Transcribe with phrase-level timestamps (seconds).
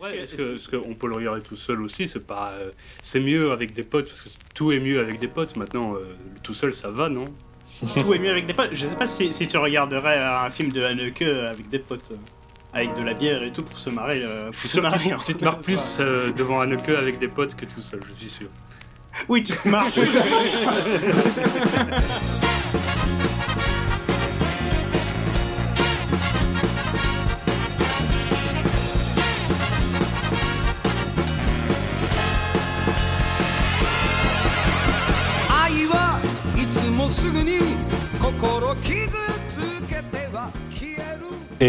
[0.00, 2.70] Ouais, est-ce que, est-ce qu'on peut le regarder tout seul aussi C'est pas, euh,
[3.02, 5.56] c'est mieux avec des potes parce que tout est mieux avec des potes.
[5.56, 6.06] Maintenant, euh,
[6.42, 7.24] tout seul, ça va, non?
[7.96, 8.74] Tout est mieux avec des potes.
[8.74, 12.16] Je sais pas si, si tu regarderais un film de Haneke avec des potes, euh,
[12.72, 14.22] avec de la bière et tout pour se marrer.
[14.24, 15.12] euh, pour se marrer.
[15.12, 15.18] hein.
[15.24, 18.30] tu te marres plus euh, devant queue avec des potes que tout seul, je suis
[18.30, 18.48] sûr.
[19.28, 19.90] Oui, tu te marres.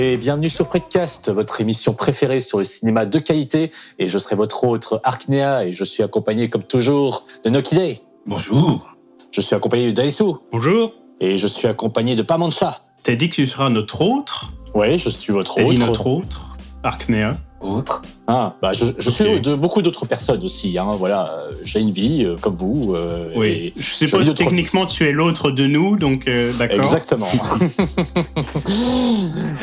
[0.02, 3.74] Et bienvenue sur Predcast, votre émission préférée sur le cinéma de qualité.
[3.98, 7.98] Et je serai votre hôte Arknea et je suis accompagné comme toujours de Nokide.
[8.26, 8.96] Bonjour.
[9.34, 12.80] Je suis accompagné de Daisu Bonjour et je suis accompagné de Pamancha.
[13.04, 15.72] T'as dit que tu seras notre autre Oui, je suis votre T'as hôte.
[15.72, 16.46] dit notre autre
[16.82, 17.34] Arknea.
[17.62, 18.04] Autre.
[18.28, 20.78] Ah, bah, je, je suis de beaucoup d'autres personnes aussi.
[20.78, 22.94] Hein, voilà, Euh, j'ai une vie euh, comme vous.
[22.96, 23.48] euh, Oui.
[23.48, 26.80] et- Je suppose techniquement tu es l'autre de nous, donc euh, d'accord.
[26.80, 27.28] Exactement.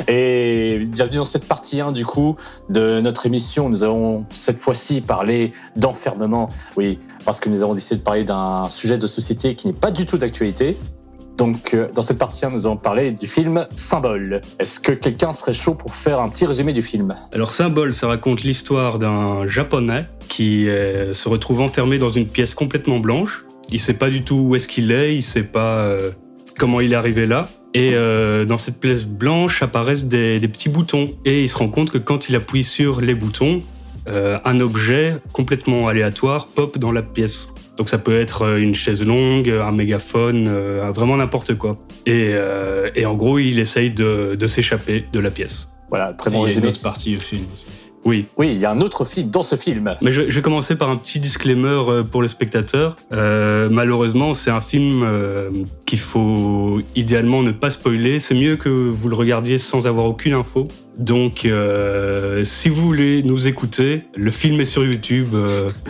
[0.09, 2.37] Et bienvenue dans cette partie 1 du coup
[2.69, 3.69] de notre émission.
[3.69, 6.49] Nous allons cette fois-ci parler d'enfermement.
[6.77, 9.91] Oui, parce que nous avons décidé de parler d'un sujet de société qui n'est pas
[9.91, 10.77] du tout d'actualité.
[11.37, 14.41] Donc euh, dans cette partie 1, nous allons parler du film Symbole.
[14.59, 18.09] Est-ce que quelqu'un serait chaud pour faire un petit résumé du film Alors Symbole, ça
[18.09, 23.45] raconte l'histoire d'un japonais qui euh, se retrouve enfermé dans une pièce complètement blanche.
[23.71, 26.13] Il sait pas du tout où est-ce qu'il est, il sait pas euh,
[26.59, 27.49] comment il est arrivé là.
[27.75, 31.11] Et dans cette pièce blanche apparaissent des, petits boutons.
[31.27, 33.61] Et il se rend compte que quand il appuie sur les boutons,
[34.07, 37.49] un objet complètement aléatoire pop dans la pièce.
[37.77, 41.79] Donc ça peut être euh, une chaise longue, un mégaphone, euh, vraiment n'importe quoi.
[42.07, 45.73] Et, euh, et en gros, il essaye de, de s'échapper de la pièce.
[45.91, 46.69] Voilà, très bon il y a une résumé.
[46.69, 47.45] autre partie au film.
[48.07, 49.97] Oui, Oui, il y a un autre film dans ce film.
[50.01, 52.97] Mais je, je vais commencer par un petit disclaimer euh, pour les spectateurs.
[53.13, 55.51] Euh, malheureusement, c'est un film euh,
[55.87, 58.21] qu'il faut idéalement ne pas spoiler.
[58.21, 60.69] C'est mieux que vous le regardiez sans avoir aucune info.
[60.97, 65.35] Donc, euh, si vous voulez nous écouter, le film est sur YouTube.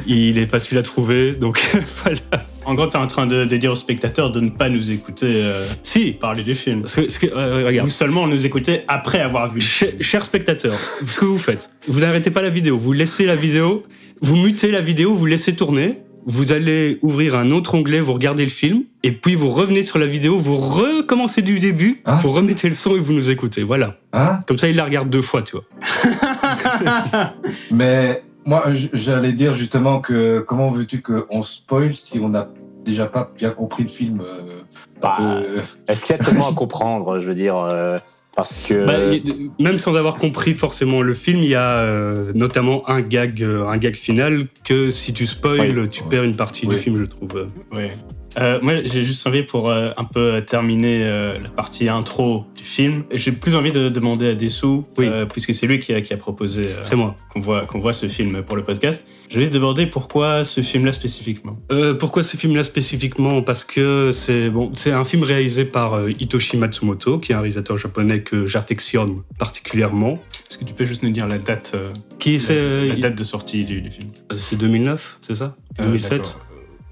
[0.07, 1.33] il est facile à trouver.
[1.35, 1.63] Donc,
[2.03, 2.47] voilà.
[2.67, 5.27] En gros, t'es en train de, de dire aux spectateurs de ne pas nous écouter
[5.45, 6.81] euh, Si, parler du film.
[6.83, 7.87] parce que, parce que, euh, regarde.
[7.87, 9.61] Ou seulement nous écouter après avoir vu.
[9.61, 10.75] Ch- Chers spectateurs,
[11.07, 13.85] ce que vous faites, vous n'arrêtez pas la vidéo, vous laissez la vidéo,
[14.21, 18.43] vous mutez la vidéo, vous laissez tourner, vous allez ouvrir un autre onglet, vous regardez
[18.43, 22.19] le film, et puis vous revenez sur la vidéo, vous recommencez du début, Ah.
[22.21, 23.63] vous remettez le son et vous nous écoutez.
[23.63, 23.97] Voilà.
[24.13, 25.65] Hein Comme ça, il la regarde deux fois, tu vois.
[27.71, 32.49] Mais moi, j'allais dire justement que comment veux-tu qu'on spoil si on n'a
[32.85, 34.61] déjà pas bien compris le film euh,
[35.03, 35.19] Bah,
[35.89, 37.99] Est-ce qu'il y a tellement à comprendre Je veux dire, euh,
[38.37, 38.87] parce que.
[38.87, 43.43] Bah, même sans avoir compris forcément le film, il y a euh, notamment un gag,
[43.43, 45.89] euh, un gag final que si tu spoil, Oui.
[45.89, 46.81] tu perds une partie du Oui.
[46.81, 47.49] film, je trouve.
[47.75, 47.93] Ouais.
[48.39, 52.65] Euh, moi, j'ai juste envie pour euh, un peu terminer euh, la partie intro du
[52.65, 53.05] film.
[53.11, 55.09] J'ai plus envie de demander à Dessou, Oui.
[55.33, 57.17] puisque c'est lui qui a, qui a proposé C'est moi.
[57.33, 59.07] qu'on voit, qu'on voit ce film pour le podcast.
[59.29, 61.59] J'ai envie de demander pourquoi ce film-là spécifiquement.
[61.99, 63.43] Pourquoi ce film-là spécifiquement?
[63.43, 67.77] Parce que c'est bon, c'est un film réalisé par Hitoshi Matsumoto, qui est un réalisateur
[67.77, 70.15] japonais que j'affectionne particulièrement.
[70.49, 71.75] Est-ce que tu peux juste nous dire la date,
[72.19, 74.11] Qui la, la date de sortie du, du film?
[74.37, 75.57] C'est 2009, c'est ça?
[75.81, 76.46] Euh, 2007 d'accord.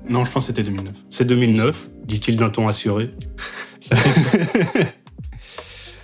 [0.08, 0.94] Non, je pense que c'était 2009.
[1.08, 3.10] C'est 2009, dit-il d'un ton assuré.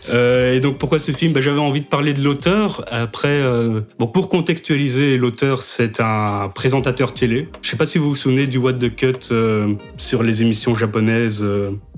[0.09, 1.33] Euh, et donc pourquoi ce film?
[1.33, 2.85] Bah, J'avais envie de parler de l'auteur.
[2.91, 7.49] Après, euh, bon, pour contextualiser, l'auteur c'est un présentateur télé.
[7.63, 10.75] Je sais pas si vous vous souvenez du What the Cut euh, sur les émissions
[10.75, 11.47] japonaises.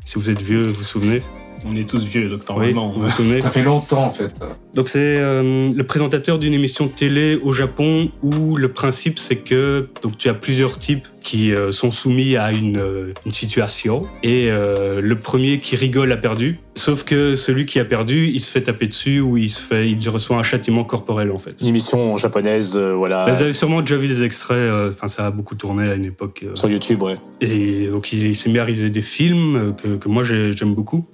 [0.05, 1.23] si vous êtes vieux, vous vous souvenez
[1.65, 2.93] On est tous vieux, donc Oui, normalement.
[2.93, 4.41] vous souvenez Ça fait longtemps en fait.
[4.75, 9.37] Donc c'est euh, le présentateur d'une émission de télé au Japon où le principe c'est
[9.37, 14.07] que donc tu as plusieurs types qui euh, sont soumis à une, euh, une situation
[14.25, 16.59] et euh, le premier qui rigole a perdu.
[16.75, 19.89] Sauf que celui qui a perdu, il se fait taper dessus ou il se fait,
[19.91, 21.61] il reçoit un châtiment corporel en fait.
[21.61, 23.27] Une émission japonaise, euh, voilà.
[23.31, 24.57] Vous avez sûrement déjà vu des extraits.
[24.57, 26.41] euh, Enfin, ça a beaucoup tourné à une époque.
[26.45, 27.19] euh, Sur YouTube, ouais.
[27.41, 30.53] et donc il, il s'est mis à réaliser des films euh, que, que moi j'ai-
[30.55, 31.07] j'aime beaucoup.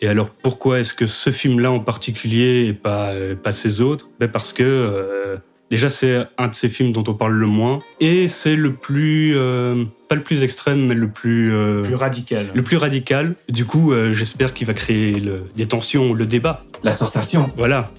[0.00, 4.08] Et alors pourquoi est-ce que ce film-là en particulier et pas, euh, pas ces autres?
[4.18, 5.36] Ben Parce que euh,
[5.70, 9.32] déjà c'est un de ces films dont on parle le moins et c'est le plus,
[9.36, 12.46] euh, pas le plus extrême, mais le plus, euh, Plus radical.
[12.54, 13.34] le plus radical.
[13.50, 16.64] Du coup, euh, j'espère qu'il va créer le- des tensions, le débat.
[16.82, 17.50] La sensation.
[17.56, 17.90] Voilà.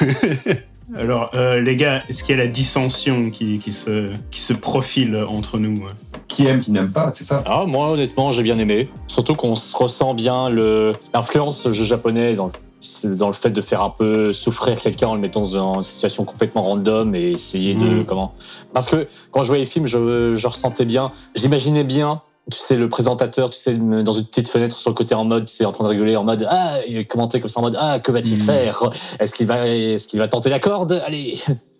[0.96, 4.52] Alors, euh, les gars, est-ce qu'il y a la dissension qui, qui, se, qui se
[4.52, 5.90] profile entre nous euh
[6.28, 7.42] Qui aime, qui n'aime pas, c'est ça?
[7.46, 8.88] Ah, moi, honnêtement, j'ai bien aimé.
[9.06, 12.50] Surtout qu'on se ressent bien le- l'influence du jeu japonais dans
[12.82, 15.82] C'est dans le fait de faire un peu souffrir quelqu'un en le mettant dans une
[15.82, 18.04] situation complètement random et essayer de Mhm.
[18.06, 18.32] comment?
[18.72, 22.22] Parce que quand je voyais les films, je, je ressentais bien, j'imaginais bien.
[22.50, 25.46] Tu sais, le présentateur, tu sais, dans une petite fenêtre sur le côté en mode,
[25.46, 27.76] tu sais, en train de rigoler, en mode, ah, il commentait comme ça en mode,
[27.78, 28.44] ah, que va-t-il Mhm.
[28.44, 28.90] faire?
[29.18, 31.00] Est-ce qu'il va, est-ce qu'il va tenter la corde?
[31.06, 31.38] Allez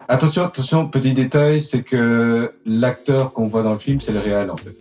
[0.08, 4.50] Attention, attention, petit détail, c'est que l'acteur qu'on voit dans le film, c'est le réel
[4.50, 4.74] en fait.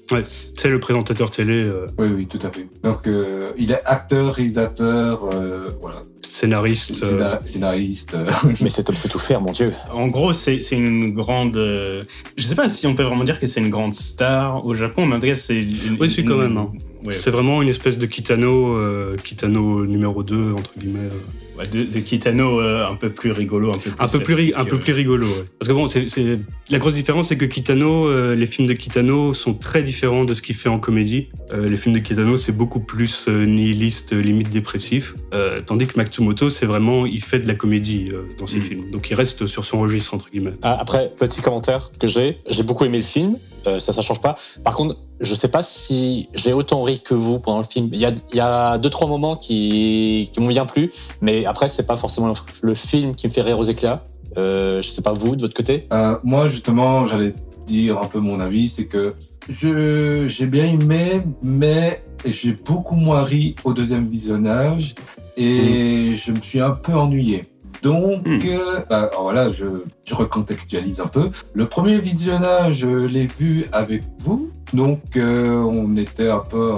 [0.57, 2.67] C'est le présentateur télé, euh, Oui, oui, tout à fait.
[2.83, 7.03] Donc, euh, il est acteur, réalisateur, euh, voilà, scénariste.
[7.03, 8.13] euh, scénar- scénariste.
[8.15, 8.29] euh.
[8.61, 9.73] Mais cet homme sait tout faire, mon Dieu.
[9.93, 11.57] En gros, c'est c'est une grande.
[11.57, 12.03] euh,
[12.37, 15.05] je sais pas si on peut vraiment dire que c'est une grande star au Japon,
[15.05, 15.57] mais en tout cas, c'est.
[15.61, 16.71] une- Oui, si, quand même, hein.
[17.05, 20.99] Ouais, C'est vraiment une espèce de Kitano, euh, Kitano numéro 2, entre guillemets.
[21.09, 21.57] euh.
[21.59, 23.93] ouais, de, de Kitano euh, un peu plus rigolo, un peu plus.
[24.03, 24.79] Un peu plus, ri- slapstick, un peu euh.
[24.79, 25.25] plus rigolo.
[25.27, 25.45] ouais.
[25.57, 26.39] Parce que bon, c'est c'est-
[26.69, 30.33] la grosse différence, c'est que Kitano, euh, les films de Kitano sont très différents de
[30.33, 31.29] ce qu'il fait en comédie.
[31.53, 35.15] Euh, les films de Kitano, c'est beaucoup plus euh, nihiliste, euh, limite dépressif.
[35.33, 38.61] Euh, tandis que Matsumoto, c'est vraiment, il fait de la comédie euh, dans ses Mm.
[38.61, 38.91] films.
[38.91, 40.53] Donc il reste sur son registre, entre guillemets.
[40.63, 44.19] Ah, après, petit commentaire que j'ai, j'ai beaucoup aimé le film, euh, ça, ça change
[44.19, 44.35] pas.
[44.63, 47.89] Par contre, je sais pas si j'ai autant ri que vous pendant le film.
[47.93, 50.91] Il y a, il y a deux, trois moments qui, qui m'ont bien plu,
[51.21, 54.03] mais après, c'est pas forcément le, le film qui me fait rire aux éclats.
[54.37, 55.87] Euh, je sais pas vous, de votre côté?
[55.93, 57.33] Euh, moi, justement, j'allais
[57.69, 59.13] dire un peu mon avis, c'est que
[59.49, 61.05] je j'ai bien aimé,
[61.43, 64.95] mais j'ai beaucoup moins ri au deuxième visionnage
[65.37, 67.43] et je me suis un peu ennuyé.
[67.81, 68.39] Donc, Hmm.
[68.45, 69.65] euh, bah, voilà, je,
[70.05, 71.29] je recontextualise un peu.
[71.53, 74.49] Le premier visionnage, je l'ai vu avec vous.
[74.73, 76.71] Donc, euh, on était un peu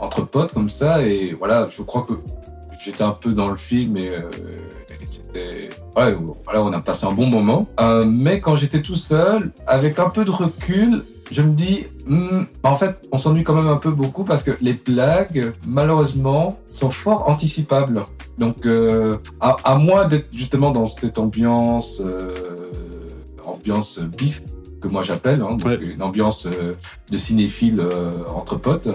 [0.00, 1.06] entre potes comme ça.
[1.06, 2.14] Et voilà, je crois que
[2.84, 4.22] j'étais un peu dans le film et, euh,
[5.06, 5.70] c'était.
[5.96, 7.66] Ouais, voilà, on a passé un bon moment.
[7.80, 12.42] Euh, mais quand j'étais tout seul, avec un peu de recul, je me dis, hmm,
[12.64, 16.90] en fait, on s'ennuie quand même un peu beaucoup parce que les blagues, malheureusement, sont
[16.90, 18.04] fort anticipables.
[18.38, 22.34] Donc, euh, à, à moins d'être justement dans cette ambiance, euh,
[23.44, 24.42] ambiance bif
[24.80, 25.78] que moi j'appelle, hein, Ouais.
[25.80, 26.74] une ambiance euh,
[27.10, 28.88] de cinéphile euh, entre potes,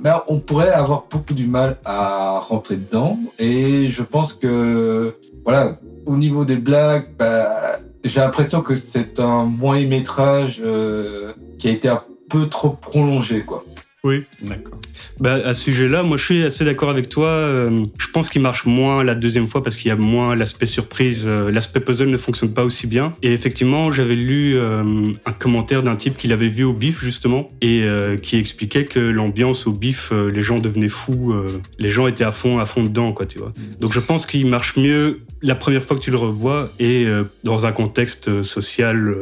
[0.00, 3.18] ben, on pourrait avoir beaucoup du mal à rentrer dedans.
[3.38, 5.14] Et je pense que,
[5.44, 11.68] voilà, au niveau des blagues, bah, j'ai l'impression que c'est un moyen métrage euh, qui
[11.68, 13.64] a été un peu trop prolongé, quoi.
[14.02, 14.24] Oui.
[14.42, 14.78] D'accord.
[15.18, 17.26] Bah, à ce sujet-là, moi je suis assez d'accord avec toi.
[17.26, 20.66] Euh, je pense qu'il marche moins la deuxième fois parce qu'il y a moins l'aspect
[20.66, 21.24] surprise.
[21.26, 23.12] Euh, l'aspect puzzle ne fonctionne pas aussi bien.
[23.22, 24.82] Et effectivement, j'avais lu euh,
[25.26, 27.84] un commentaire d'un type qui l'avait vu au bif justement et
[28.22, 31.34] qui expliquait que l'ambiance au bif, les gens devenaient fous,
[31.78, 33.52] les gens étaient à fond, à fond dedans, quoi, tu vois.
[33.80, 37.06] Donc je pense qu'il marche mieux la première fois que tu le revois et
[37.44, 39.14] dans un contexte social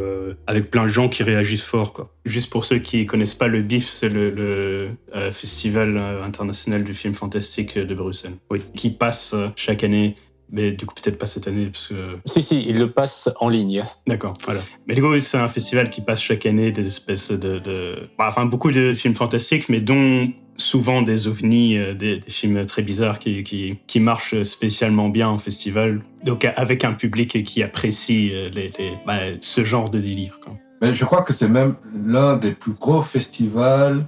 [0.47, 2.13] avec plein de gens qui réagissent fort, quoi.
[2.29, 6.85] Juste pour ceux qui connaissent pas le BIF, c'est le, le, euh, festival euh, international
[6.85, 8.35] du film fantastique de Bruxelles.
[8.51, 8.61] Oui.
[8.75, 10.15] Qui passe euh, chaque année,
[10.53, 13.49] mais du coup peut-être pas cette année parce que Si, si, il le passe en
[13.49, 13.85] ligne.
[14.07, 14.61] D'accord, voilà.
[14.87, 17.59] Mais du coup, c'est un festival qui passe chaque année des espèces de.
[17.59, 22.31] de- bah, enfin, beaucoup de films fantastiques, mais dont souvent des ovnis, euh, des, des
[22.31, 26.03] films très bizarres qui, qui, qui marchent spécialement bien en festival.
[26.25, 30.41] Donc, avec un public qui apprécie les, les- bah, ce genre de délire.
[30.45, 30.55] Quoi.
[30.81, 31.75] Mais je crois que c'est même
[32.07, 34.07] l'un des plus gros festivals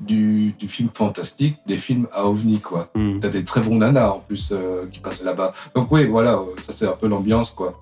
[0.00, 2.90] du, du film fantastique, des films à ovni, quoi.
[2.94, 3.20] Hmm.
[3.20, 5.52] T'as des très bons nanas en plus euh, qui passent là-bas.
[5.74, 7.78] Donc oui, voilà, euh, ça c'est un peu l'ambiance, quoi.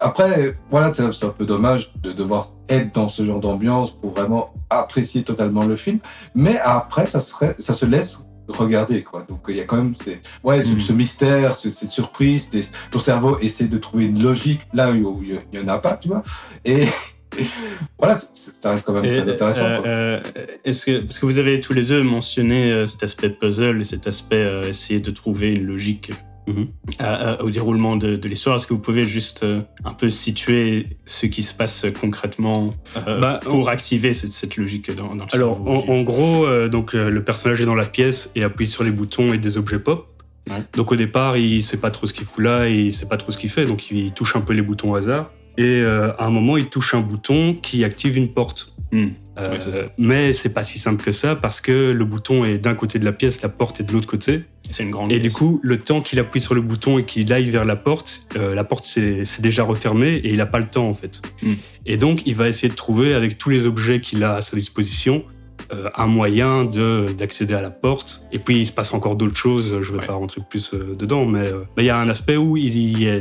[0.00, 4.52] Après, voilà, c'est un peu dommage de devoir être dans ce genre d'ambiance pour vraiment
[4.68, 5.98] apprécier totalement le film.
[6.34, 8.18] Mais après, ça, serait, ça se laisse
[8.48, 9.22] regarder, quoi.
[9.28, 12.50] Donc il y a quand même ces, ouais, ce, ce mystère, ce- cette surprise.
[12.50, 15.96] des- ton cerveau essaie de trouver une logique là où il n'y en a pas,
[15.96, 16.22] tu vois.
[16.64, 16.84] Et
[17.98, 19.64] voilà, ça reste quand même Et, très intéressant.
[19.66, 20.20] euh, euh,
[20.64, 23.84] est-ce que, parce que vous avez tous les deux mentionné euh, cet aspect puzzle et
[23.84, 26.12] cet aspect euh, essayer de trouver une logique
[26.48, 26.66] Mhm.
[26.98, 28.56] à- à- au déroulement de, de l'histoire.
[28.56, 32.70] Est-ce que vous pouvez juste euh, un peu situer ce qui se passe concrètement
[33.06, 36.96] euh, Bah, pour activer cette, cette logique dans, dans le Alors, en, gros, euh, donc
[36.96, 39.78] euh, le personnage est dans la pièce et appuie sur les boutons et des objets
[39.78, 40.08] pop.
[40.50, 40.56] Ouais.
[40.74, 43.18] Donc au départ, il sait pas trop ce qu'il fout là et il sait pas
[43.18, 45.30] trop ce qu'il fait, donc il touche un peu les boutons au hasard.
[45.58, 48.72] Et euh, à un moment, il touche un bouton qui active une porte.
[48.90, 49.08] Hmm.
[49.38, 52.74] Euh, Ouais, mais c'est pas si simple que ça parce que le bouton est d'un
[52.74, 54.44] côté de la pièce, la porte est de l'autre côté.
[54.70, 57.32] C'est une grande Et du coup, le temps qu'il appuie sur le bouton et qu'il
[57.32, 60.68] aille vers la porte, euh, la porte s'est déjà refermée et il n'a pas le
[60.68, 61.22] temps en fait.
[61.42, 61.52] Mm.
[61.86, 64.54] Et donc, il va essayer de trouver avec tous les objets qu'il a à sa
[64.56, 65.24] disposition
[65.72, 68.24] euh, un moyen de d'accéder à la porte.
[68.32, 69.78] Et puis, il se passe encore d'autres choses.
[69.80, 70.06] Je ne vais Ouais.
[70.06, 72.56] pas rentrer plus euh, dedans, mais euh, mais il y a un aspect où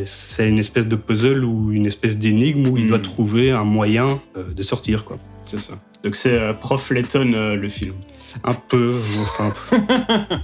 [0.06, 4.20] c'est une espèce de puzzle ou une espèce d'énigme où il doit trouver un moyen
[4.38, 5.18] euh, de sortir quoi.
[5.44, 5.74] c'est ça.
[6.04, 7.94] Donc c'est euh, Prof Letton euh, le film.
[8.44, 8.96] Un peu.
[9.22, 9.52] Enfin,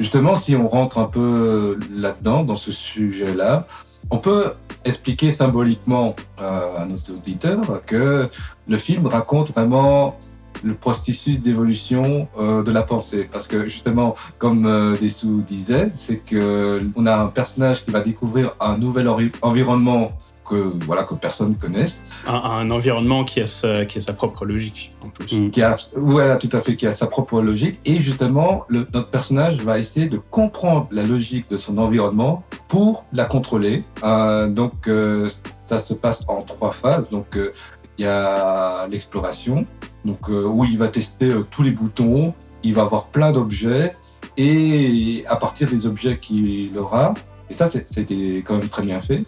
[0.00, 3.66] Justement, si on rentre un peu là-dedans, dans ce sujet-là,
[4.10, 4.44] on peut
[4.84, 8.28] expliquer symboliquement à nos auditeurs que
[8.68, 10.18] le film raconte vraiment
[10.62, 13.28] le processus d'évolution euh, de la pensée.
[13.30, 18.00] Parce que justement, comme euh, Dessous disait, c'est que on a un personnage qui va
[18.00, 20.12] découvrir un nouvel envi- environnement
[20.44, 24.44] que voilà que personne connaisse, Un, un environnement qui a, sa, qui a sa propre
[24.44, 25.32] logique en plus.
[25.36, 25.50] Mm.
[25.50, 29.08] qui a voilà tout à fait qui a sa propre logique et justement le, notre
[29.08, 33.84] personnage va essayer de comprendre la logique de son environnement pour la contrôler.
[34.02, 37.10] Euh, donc euh, ça se passe en trois phases.
[37.10, 37.52] Donc euh,
[37.98, 39.66] il y a l'exploration,
[40.04, 43.96] donc euh, où il va tester euh, tous les boutons, il va avoir plein d'objets
[44.36, 47.14] et à partir des objets qu'il aura,
[47.50, 49.24] et ça c'était quand même très bien fait.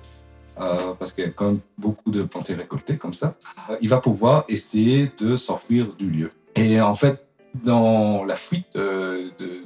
[0.61, 3.35] euh, parce qu'il y a quand même beaucoup de plantes récoltées comme ça,
[3.80, 6.30] il va pouvoir essayer de s'enfuir du lieu.
[6.54, 7.26] Et en fait,
[7.64, 8.78] dans la fuite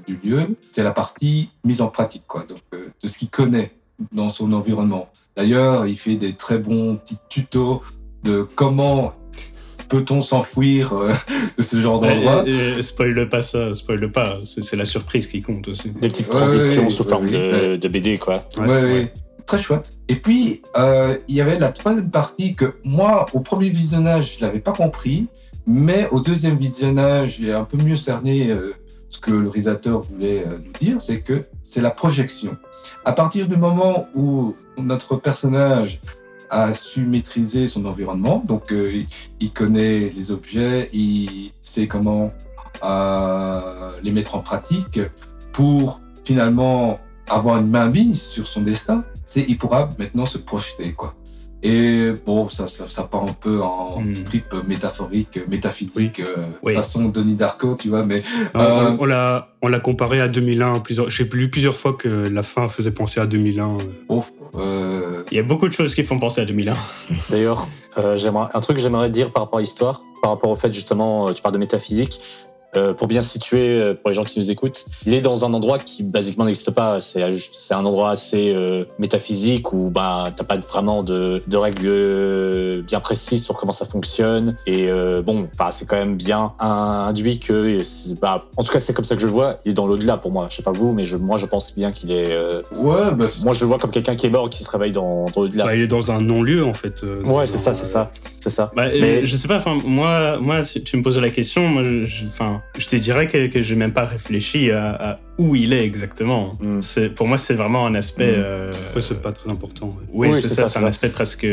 [0.06, 3.74] du lieu, c'est la partie mise en pratique, quoi, donc de ce qu'il connaît
[4.12, 5.08] dans son environnement.
[5.36, 7.82] D'ailleurs, il fait des très bons petits tutos
[8.24, 9.14] de comment
[9.88, 11.12] peut-on s'enfuir euh,
[11.56, 12.44] de ce genre d'endroit.
[12.80, 14.38] Spoil pas ça, spoil pas.
[14.44, 15.90] C'est la surprise qui compte aussi.
[15.90, 17.78] Des petites transitions ouais, sous ouais, forme ouais, de, ouais.
[17.78, 18.44] de BD, quoi.
[18.56, 19.12] Ouais, Ouais, ouais.
[19.46, 19.94] Très chouette.
[20.08, 24.44] Et puis, euh, il y avait la troisième partie que moi, au premier visionnage, je
[24.44, 25.26] l'avais pas compris,
[25.66, 28.74] mais au deuxième visionnage, j'ai un peu mieux cerné euh,
[29.08, 32.58] ce que le réalisateur voulait euh, nous dire, c'est que c'est la projection.
[33.06, 36.00] À partir du moment où notre personnage
[36.50, 39.02] a su maîtriser son environnement, donc euh,
[39.40, 42.32] il, connaît les objets, il sait comment
[42.84, 45.00] euh, les mettre en pratique
[45.52, 50.94] pour finalement avoir une main mise sur son destin, c'est il pourra maintenant se projeter.
[51.62, 54.12] Et bon, ça, ça, ça part un peu en Hmm.
[54.12, 56.74] strip métaphorique, métaphysique, euh, Oui.
[56.74, 58.22] façon Denis Darko, tu vois, mais
[58.54, 61.10] on- Euh, on l'a on l'a comparé à 2001 plusieurs.
[61.10, 63.76] J'ai lu plusieurs fois que la fin faisait penser à 2001.
[64.08, 64.22] bon,
[64.54, 66.76] euh, Il y a beaucoup de choses qui font penser à 2001.
[67.30, 70.56] D'ailleurs, euh, j'aimerais- un truc que j'aimerais dire par rapport à l'histoire, par rapport au
[70.56, 72.20] fait justement, euh, tu parles de métaphysique,
[72.76, 75.54] euh, pour bien situer euh, pour les gens qui nous écoutent, il est dans un
[75.54, 77.00] endroit qui basiquement n'existe pas.
[77.00, 81.86] C'est c'est un endroit assez euh, métaphysique où bah t'as pas vraiment de, de règles
[81.86, 84.56] euh, bien précises sur comment ça fonctionne.
[84.66, 87.82] Et euh, bon, bah, c'est quand même bien induit que,
[88.20, 89.58] bah, en tout cas c'est comme ça que je le vois.
[89.64, 90.48] Il est dans l'au-delà pour moi.
[90.50, 92.32] Je sais pas vous, mais je, moi je pense bien qu'il est.
[92.32, 94.70] euh, ouais, bah, c'est- moi je le vois comme quelqu'un qui est mort qui se
[94.70, 95.64] réveille dans, dans l'au-delà.
[95.64, 97.02] Bah, il est dans un non-lieu en fait.
[97.04, 98.10] euh, ouais, c'est ça, c'est ça,
[98.40, 98.70] c'est ça.
[98.76, 101.66] Bah, euh, Mais- Je sais pas, enfin, moi, moi, si tu me poses la question,
[101.68, 102.24] moi, je,
[102.76, 106.52] je- te dirais que, que j'ai même pas réfléchi à, à où il est exactement.
[106.60, 106.80] Mm.
[106.80, 108.32] C'est- Pour moi, c'est vraiment un aspect.
[108.32, 108.36] Mm.
[108.38, 109.86] euh, Ouais, c'est pas très important.
[109.86, 109.92] ouais.
[110.12, 110.88] Oui, Oui, c'est ça, ça, c'est un ça.
[110.88, 111.46] aspect presque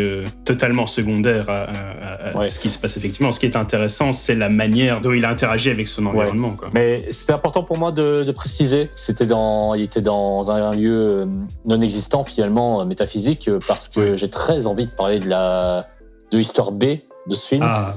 [0.44, 2.48] totalement secondaire à, à- à Ouais.
[2.48, 3.32] ce qui se passe effectivement.
[3.32, 6.56] Ce qui est intéressant, c'est la manière dont il a interagi avec son environnement.
[6.58, 6.70] Quoi.
[6.74, 11.22] Mais c'était important pour moi de, de préciser c'était dans, il était dans un lieu
[11.22, 11.26] euh,
[11.66, 15.88] non existant finalement euh, métaphysique parce que j'ai très envie de parler de la
[16.32, 16.84] de l'histoire B
[17.30, 17.62] de ce film.
[17.64, 17.94] Ah,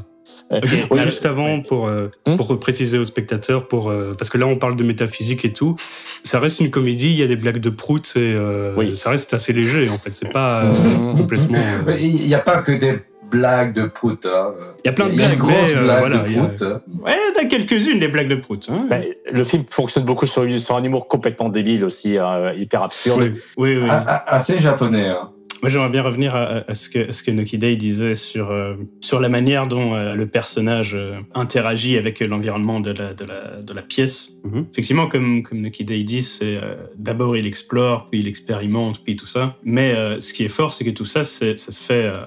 [0.50, 0.60] Euh,
[1.04, 1.64] juste avant, ouais.
[1.66, 2.36] pour, euh, Hmm?
[2.36, 5.76] pour préciser aux spectateurs, pour, euh, parce que là on parle de métaphysique et tout,
[6.24, 8.96] ça reste une comédie, il y a des blagues de prout, et, euh, Oui.
[8.96, 11.16] ça reste assez léger en fait, c'est pas euh, Mhm.
[11.18, 11.58] complètement...
[11.88, 14.24] euh, il n'y a pas que des blagues de prout.
[14.24, 14.54] hein.
[14.82, 16.62] Il y a plein de blagues, grosses mais, blagues voilà, de il y a- prout.
[16.62, 16.80] hein.
[17.04, 18.66] Ouais, il y en a quelques-unes des blagues de prout.
[18.70, 18.86] hein.
[18.88, 23.34] ben, le film fonctionne beaucoup sur, sur un humour complètement débile aussi, euh, hyper absurde.
[23.58, 23.78] Oui.
[23.82, 23.88] Oui,
[24.26, 25.08] Assez japonais.
[25.08, 25.30] hein.
[25.62, 28.50] Moi, j'aimerais bien revenir à, à ce que, à ce que Noki Day disait sur,
[28.50, 33.24] euh, sur la manière dont euh, le personnage euh, interagit avec l'environnement de la, de,
[33.24, 34.34] la, de la pièce.
[34.44, 34.66] Mhm.
[34.72, 39.16] Effectivement, comme, comme Noki Day dit, c'est euh, d'abord il explore, puis il expérimente, puis
[39.16, 39.56] tout ça.
[39.64, 42.04] Mais euh, ce qui est fort, c'est que tout ça, ça se fait.
[42.08, 42.22] euh,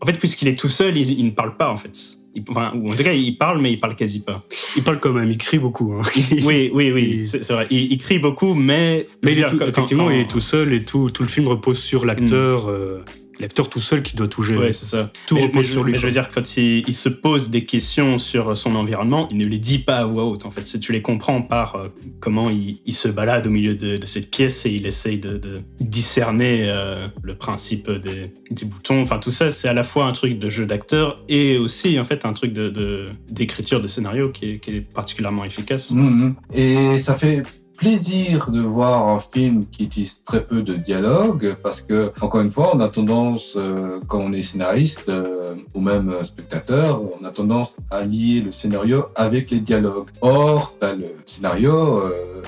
[0.00, 1.98] En fait, puisqu'il est tout seul, il, il ne parle pas, en fait.
[2.36, 4.40] Il- enfin, ou en tout cas, il parle, mais il parle quasi pas.
[4.76, 5.92] Il parle quand même, il crie beaucoup.
[5.94, 6.02] hein.
[6.44, 7.66] Oui, oui, oui, c'est vrai.
[7.70, 9.06] Il, il crie beaucoup, mais.
[9.24, 11.28] Mais il est tout- quand- effectivement, quand- il est tout seul et tout, tout le
[11.28, 12.68] film repose sur l'acteur.
[12.68, 13.02] euh,
[13.40, 14.58] l'acteur tout seul qui doit tout gérer.
[14.66, 15.10] Ouais, c'est ça.
[15.26, 15.92] tout mais, repose mais sur lui.
[15.92, 19.36] mais je veux dire, quand il, il se pose des questions sur son environnement, il
[19.38, 20.46] ne les dit pas à voix haute.
[20.46, 21.88] En fait, tu les comprends par euh,
[22.20, 25.36] comment il, il se balade au milieu de, de cette pièce et il essaye de,
[25.36, 29.00] de discerner euh, le principe des, des boutons.
[29.02, 32.04] Enfin, tout ça, c'est à la fois un truc de jeu d'acteur et aussi, en
[32.04, 35.90] fait, un truc de- de- d'écriture de, scénario qui est, qui est particulièrement efficace.
[35.90, 36.34] Mhm.
[36.54, 37.42] Et ça fait
[37.76, 42.50] plaisir de voir un film qui utilise très peu de dialogue parce que, encore une
[42.50, 47.30] fois, on a tendance, euh, quand on est scénariste euh, ou même spectateur, on a
[47.30, 50.08] tendance à lier le scénario avec les dialogues.
[50.22, 52.42] Or, t'as le scénario, euh,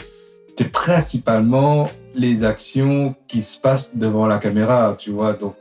[0.57, 5.35] c'est principalement les actions qui se passent devant la caméra, tu vois.
[5.35, 5.55] Donc,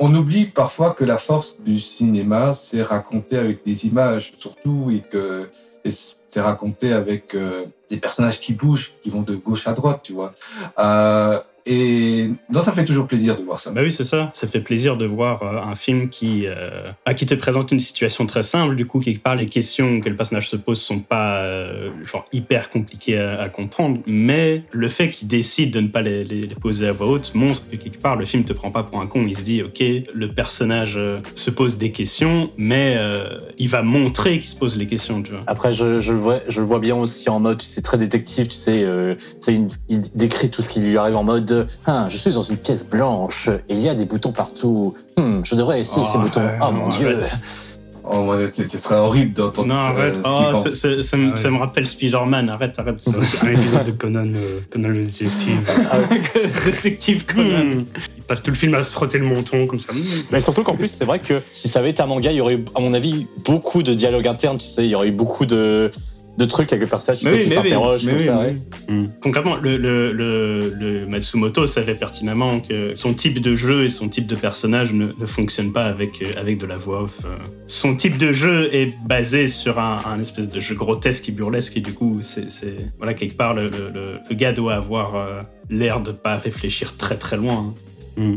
[0.00, 5.02] on oublie parfois que la force du cinéma, c'est raconter avec des images, surtout, et
[5.08, 5.48] que
[5.90, 10.12] c'est raconté avec euh, des personnages qui bougent, qui vont de gauche à droite, tu
[10.12, 10.32] vois.
[10.78, 13.70] Euh, et non, ça fait toujours plaisir de voir ça.
[13.70, 14.30] Bah oui, c'est ça.
[14.34, 17.80] Ça fait plaisir de voir euh, un film qui, euh, à qui te présente une
[17.80, 20.98] situation très simple, du coup, quelque part, les questions que le personnage se pose sont
[20.98, 26.02] pas euh, genre hyper compliquées à, comprendre, mais le fait qu'il décide de ne pas
[26.02, 28.82] les, les, poser à voix haute montre que quelque part, le film te prend pas
[28.82, 29.24] pour un con.
[29.26, 30.98] Il se dit, ok, le personnage
[31.34, 32.98] se pose des questions, mais
[33.58, 35.42] il va montrer qu'il se pose les questions, tu vois.
[35.46, 37.98] Après, je, je, le vois, je le vois bien aussi en mode, tu sais, très
[37.98, 39.16] détective, tu sais,
[39.88, 41.53] il décrit tout ce qui lui arrive en mode
[41.86, 44.94] ah, je suis dans une pièce blanche et il y a des boutons partout.
[45.16, 46.42] Hmm, je devrais essayer ces oh, boutons.
[46.60, 47.18] oh mon dieu.
[48.06, 49.74] Oh, ce serait horrible d'entendre ça.
[49.74, 50.18] Non, arrête.
[50.24, 52.50] Oh, ça, me, rappelle Spider-Man.
[52.50, 53.00] Arrête, arrête.
[53.00, 55.70] C'est un épisode de Conan, euh, Conan le détective.
[55.90, 55.98] Ah
[56.66, 57.64] détective Conan.
[57.64, 57.84] Hmm.
[58.18, 59.94] Il passe tout le film à se frotter le menton comme ça.
[60.30, 62.40] Mais surtout qu'en plus, c'est vrai que si ça avait été un manga, il y
[62.42, 64.58] aurait eu, à mon avis, beaucoup de dialogues internes.
[64.58, 65.90] Tu sais, il y aurait eu beaucoup de
[66.36, 68.46] de trucs avec le personnage qui s'interroge comme ça.
[68.88, 69.04] Mm.
[69.22, 74.26] Concrètement, le, le, le, Matsumoto savait pertinemment que son type de jeu et son type
[74.26, 77.18] de personnage ne, ne fonctionnent pas avec, euh, avec de la voix off.
[77.24, 77.36] Euh.
[77.66, 81.76] Son type de jeu est basé sur un, un espèce de jeu grotesque et burlesque
[81.76, 82.48] et du coup, c'est
[82.98, 83.70] voilà quelque part le,
[84.32, 87.74] gars doit avoir euh, l'air de pas réfléchir très très loin.
[88.18, 88.22] Hein.
[88.22, 88.36] Mm.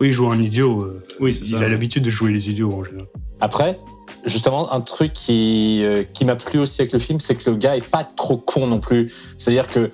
[0.00, 1.00] Oui, il joue un idiot.
[1.20, 3.06] oui, il a l'habitude de jouer les idiots en général.
[3.40, 3.78] Après,
[4.24, 7.56] justement, un truc qui, euh, qui m'a plu aussi avec le film, c'est que le
[7.56, 9.12] gars est pas trop con non plus.
[9.38, 9.90] C'est-à-dire que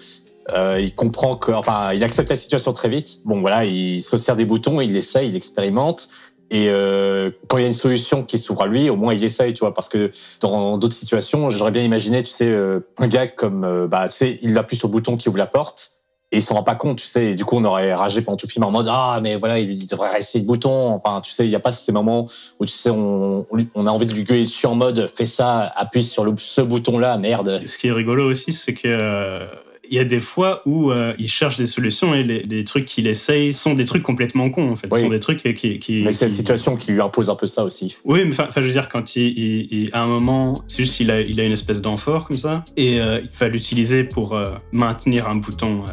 [0.53, 3.19] euh, il comprend que, enfin, il accepte la situation très vite.
[3.25, 6.09] Bon, voilà, il se sert des boutons, il essaye, il expérimente.
[6.51, 9.25] Et euh, quand il y a une solution qui s'ouvre à lui, au moins il
[9.25, 9.75] essaye, tu vois.
[9.75, 12.55] Parce que dans d'autres situations, j'aurais bien imaginé, tu sais,
[12.99, 15.96] un gars comme, bah, tu sais, il appuie sur le bouton qui ouvre la porte
[16.33, 17.37] et il s'en rend pas compte, tu sais.
[17.37, 19.87] Du coup, on aurait ragé pendant tout le film en mode ah mais voilà, il,
[19.87, 20.91] devrait essayer le bouton.
[20.95, 22.29] Enfin, tu sais, il y a pas ces moments
[22.59, 26.03] où tu sais, on, a envie de lui gueuler dessus en mode fais ça, appuie
[26.03, 27.63] sur ce bouton là, merde.
[27.67, 29.47] Ce qui est rigolo aussi, c'est que euh,
[29.91, 33.07] il y a des fois où euh, il cherche des solutions et les, trucs qu'il
[33.07, 34.93] essaye sont des trucs complètement cons, en fait.
[34.93, 35.79] Ce sont des trucs qui.
[35.79, 37.97] qui mais c'est la situation qui lui impose un peu ça aussi.
[38.05, 41.11] Oui, mais enfin, je veux dire, quand il, il, à un moment, c'est juste qu'il
[41.11, 44.47] a, il a une espèce d'amphore comme ça, et euh, il va l'utiliser pour euh,
[44.73, 45.85] maintenir un bouton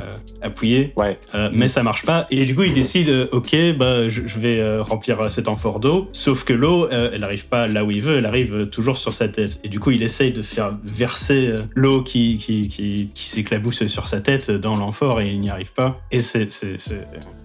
[0.41, 1.17] appuyé, ouais.
[1.53, 2.25] mais ça marche pas.
[2.29, 6.53] Et du coup, il décide, ok, bah, je, vais remplir cet amphore d'eau, sauf que
[6.53, 9.59] l'eau, elle n'arrive pas là où il veut, elle arrive toujours sur sa tête.
[9.63, 14.07] Et du coup, il essaye de faire verser l'eau qui, qui, qui, qui s'éclabousse sur
[14.07, 16.01] sa tête dans l'amphore et il n'y arrive pas.
[16.11, 16.49] Et c'est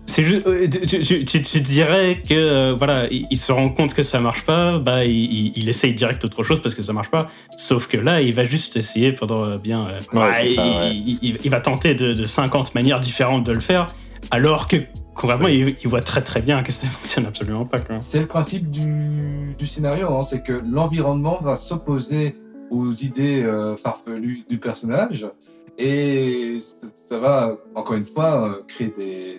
[0.08, 4.20] c'est juste, euh, tu, tu, dirais que euh, voilà, il, se rend compte que ça
[4.20, 7.30] marche pas, bah il, essaye direct autre chose parce que ça marche pas.
[7.58, 9.86] Sauf que là, il va juste essayer pendant euh, bien.
[10.14, 13.88] il, va tenter de, 50 manières différentes de le faire,
[14.30, 14.76] alors que
[15.14, 17.78] concrètement, il, voit très très bien que ça ne fonctionne absolument pas.
[17.98, 22.34] C'est le principe du, du scénario, hein, c'est que l'environnement va s'opposer
[22.70, 23.46] aux idées
[23.76, 25.26] farfelues du personnage
[25.80, 28.92] et ça va, encore une fois, euh, créer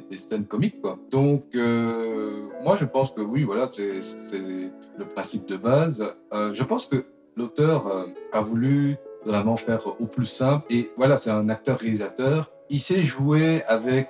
[0.09, 0.81] des, scènes comiques.
[0.81, 0.97] Quoi.
[1.11, 6.13] Donc, euh, moi, je pense que oui, voilà, c'est le principe de base.
[6.33, 10.65] Euh, je pense que l'auteur a voulu vraiment faire au plus simple.
[10.69, 12.49] Et voilà, c'est un acteur-réalisateur.
[12.69, 14.09] Il sait jouer avec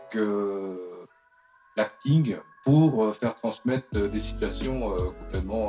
[1.78, 5.68] l'acting pour faire transmettre des situations complètement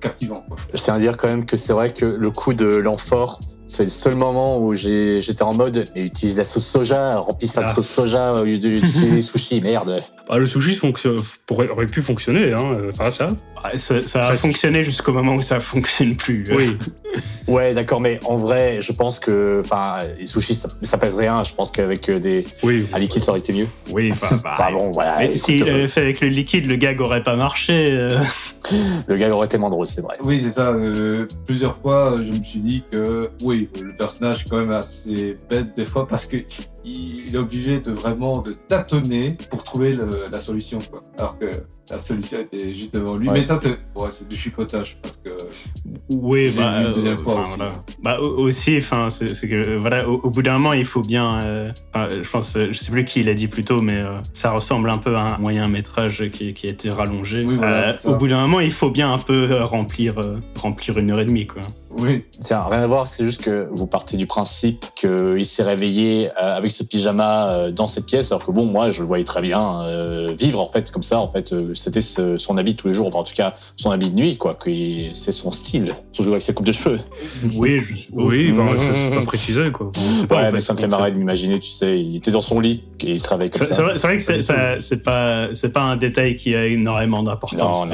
[0.00, 0.44] captivantes.
[0.74, 3.40] Je tiens à dire quand même que c'est vrai que le coup de l'amphore
[3.72, 7.62] c'est le seul moment où j'étais en mode et utilise la sauce soja, remplis ça
[7.62, 7.74] de ah.
[7.74, 10.02] sauce soja au lieu d'utiliser les sushis, merde.
[10.28, 10.78] Ah, le sushi
[11.46, 12.76] pourrait, aurait pu fonctionner, hein.
[12.88, 13.30] Enfin, ça.
[13.76, 16.44] ça, a fonctionné jusqu'au moment où ça fonctionne plus.
[16.54, 16.76] Oui.
[17.48, 21.42] ouais, d'accord, mais en vrai, je pense que, enfin, les sushis, ça, ça, pèse rien.
[21.44, 22.86] Je pense qu'avec euh, des, oui.
[22.92, 23.66] un liquide, ça aurait été mieux.
[23.90, 24.12] Oui,
[24.44, 25.18] bah, bon, voilà.
[25.18, 27.90] Mais s'il avait fait avec le liquide, le gag aurait pas marché.
[27.92, 28.18] Euh.
[29.06, 30.16] Le gag aurait été moins drôle, c'est vrai.
[30.22, 30.70] Oui, c'est ça.
[30.70, 35.38] Euh, plusieurs fois, je me suis dit que, oui, le personnage est quand même assez
[35.48, 36.38] bête des fois parce que
[36.84, 39.96] il est obligé de vraiment de tâtonner pour trouver
[40.30, 40.78] la solution.
[40.90, 41.02] Quoi.
[41.16, 41.46] Alors que
[41.90, 43.28] la solution était juste devant lui.
[43.28, 45.30] Mais ça, c'est ouais, du chipotage parce que.
[46.08, 47.58] Oui, bah, une deuxième fois aussi.
[48.02, 51.42] Bah, aussi, enfin, c'est que voilà, au, bout d'un moment, il faut bien.
[51.42, 54.90] Euh, je pense, je sais plus qui l'a dit plus tôt, mais euh, ça ressemble
[54.90, 57.44] un peu à un moyen métrage qui, qui a été rallongé.
[57.44, 60.20] Euh, au bout d'un moment, il faut bien un peu remplir,
[60.56, 61.62] remplir une heure et demie, quoi.
[61.98, 62.24] Oui.
[62.42, 66.56] Tiens, rien à voir, c'est juste que vous partez du principe qu'il s'est réveillé euh,
[66.56, 69.40] avec ce pyjama euh, dans cette pièce, alors que bon, moi, je le voyais très
[69.42, 71.20] bien euh, vivre en fait comme ça.
[71.20, 74.36] En fait, c'était son habit tous les jours, en tout cas son habit de nuit,
[74.36, 74.54] quoi.
[74.54, 74.70] Que
[75.12, 76.96] c'est son style, surtout avec ses coupes de cheveux.
[77.54, 77.94] Oui, je.
[78.12, 79.90] Oui, ben, Mmh, c'est pas précisé, quoi.
[79.92, 82.16] Pas, Ouais, en fait, mais ça me fait comme marrer de m'imaginer, tu sais, il
[82.16, 83.74] était dans son lit et il se réveille comme ça.
[83.96, 87.84] c'est vrai, que c'est- pas, c'est pas un détail qui a énormément d'importance.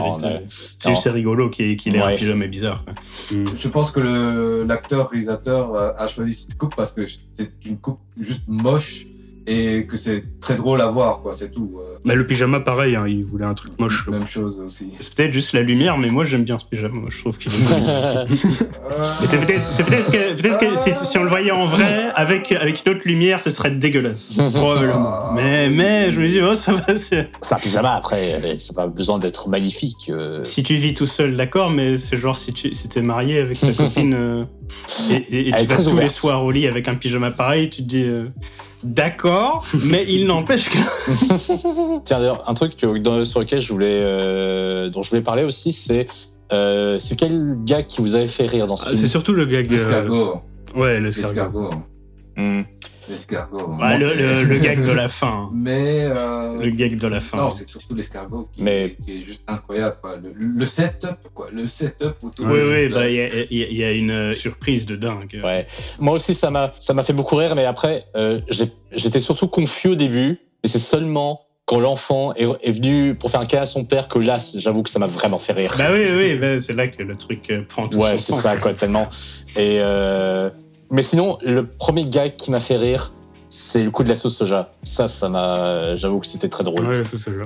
[0.79, 2.85] C'est juste rigolo qu'il qu'il ait un pyjama bizarre.
[3.33, 3.45] Mm.
[3.57, 7.99] Je pense que l'acteur réalisateur euh, a choisi cette coupe parce que c'est une coupe
[8.21, 9.07] juste moche
[9.49, 11.33] et que c'est très drôle à voir, quoi.
[11.33, 11.79] C'est tout.
[11.81, 14.07] euh, Mais le pyjama, pareil, hein, il voulait un truc moche.
[14.09, 14.93] Même chose aussi.
[15.01, 17.03] C'est peut-être juste la lumière, mais moi j'aime bien ce pyjama.
[17.09, 18.41] Je trouve qu'il est joli.
[19.21, 22.09] Mais c'est peut-être c'est peut-être que, peut que si, si on le voyait en vrai,
[22.15, 24.35] avec, avec une autre lumière, ce serait dégueulasse.
[24.55, 25.33] Probablement.
[25.35, 26.97] Mais, mais je me dis, oh, ça va.
[26.97, 30.11] c'est- C'est un pyjama après, ça n'a pas besoin d'être magnifique.
[30.11, 30.45] euh.
[30.45, 33.61] Si tu vis tout seul, d'accord, mais c'est genre si tu si t'es marié avec
[33.61, 34.45] ta copine euh,
[35.11, 37.71] et, et- et Elle tu vas tous les soirs au lit avec un pyjama pareil,
[37.71, 38.05] tu te dis.
[38.05, 38.27] euh,
[38.85, 40.79] D'accord, mais il n'empêche que.
[42.05, 45.43] Tiens, d'ailleurs, un truc que- dans- sur lequel je voulais, euh, dont je voulais parler
[45.45, 46.07] aussi, c'est
[46.53, 49.33] euh, c'est quel gars qui vous avait fait rire dans ce Ah, film c'est surtout
[49.33, 49.67] le gag.
[49.67, 50.41] euh, L'escargot.
[50.77, 51.29] Ouais, l'escargot.
[51.35, 51.71] L'escargot.
[53.09, 53.75] L'escargot.
[53.81, 55.51] Ouais, le, le- le gag de la fin.
[55.55, 56.05] Mais.
[56.05, 57.37] euh, Le gag de la fin.
[57.39, 59.97] Non, c'est surtout l'escargot qui, Mais- qui est juste incroyable.
[60.01, 60.17] Quoi.
[60.17, 61.49] Le, le setup, quoi.
[61.53, 64.97] Le setup autour Oui, oui, bah, il y, a- y y une euh, surprise de
[64.97, 65.41] dingue.
[65.43, 65.67] Ouais.
[65.99, 68.41] Moi aussi, ça m'a ça m'a fait beaucoup rire, mais après, euh,
[68.93, 73.41] j'étais surtout confus au début, et c'est seulement quand l'enfant est, est venu pour faire
[73.41, 75.75] un câlin à son père que là, j'avoue que ça m'a vraiment fait rire.
[75.77, 78.33] Bah oui, oui, bah, c'est là que le truc euh, prend tout Ouais, son c'est
[78.33, 78.43] sens.
[78.43, 79.07] ça, quoi, tellement.
[79.55, 80.49] Et euh...
[80.91, 83.13] Mais sinon, le premier gag qui m'a fait rire,
[83.51, 84.73] c'est le coup de la sauce soja.
[84.83, 85.97] Ça, ça m'a.
[85.97, 86.87] J'avoue que c'était très drôle.
[86.87, 87.31] Ouais, c'est ça.
[87.31, 87.45] là.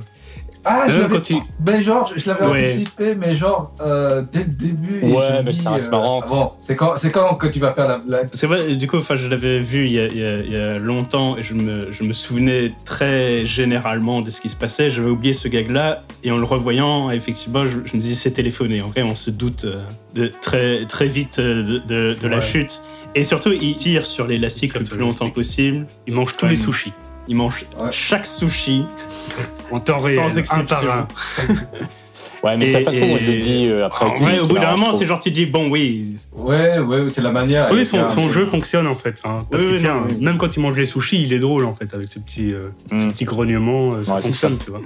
[0.65, 1.21] Ah, je l'avais
[1.59, 2.51] ben, genre, je l'avais Ouais.
[2.51, 5.01] anticipé, mais genre, euh, dès le début.
[5.03, 6.21] et Ouais, me mais ça reste euh, marrant.
[6.21, 8.29] Bon, c'est quand, c'est quand que tu vas faire la blague?
[8.33, 10.53] C'est vrai, du coup, enfin, je l'avais vu il y, a, il y a- il
[10.53, 14.55] y a longtemps et je me, je me souvenais très généralement de ce qui se
[14.57, 14.89] passait.
[14.89, 18.83] J'avais oublié ce gag-là et en le revoyant, effectivement, je, je me disais c'est téléphoné.
[18.83, 19.83] En vrai, on se doute euh,
[20.15, 22.83] de, très, très vite euh, de, la chute.
[23.15, 25.87] Et surtout, il tire sur l'élastique le plus longtemps possible.
[26.07, 26.93] Il mange tous Ouais, les sushis.
[27.29, 27.89] Il mange Ouais.
[27.93, 28.85] chaque sushi
[29.71, 30.19] En temps réel.
[30.19, 30.63] sans exception.
[30.63, 31.09] Un par un.
[32.43, 34.05] Ouais, mais Et- sa façon dont il le dit euh, après.
[34.07, 37.21] En vrai, au bout d'un moment, c'est genre tu dis bon, oui, Ouais, ouais, c'est
[37.23, 37.69] la manière.
[37.71, 39.21] Oui, son, jeu fonctionne en fait.
[39.25, 40.17] hein, parce Oui, que oui, tiens, oui.
[40.21, 42.71] même quand il mange les sushis, il est drôle en fait, avec ses petits, euh,
[42.97, 43.13] ses Mm.
[43.13, 44.81] petits grognements, euh, ça Ouais, fonctionne, tu vois.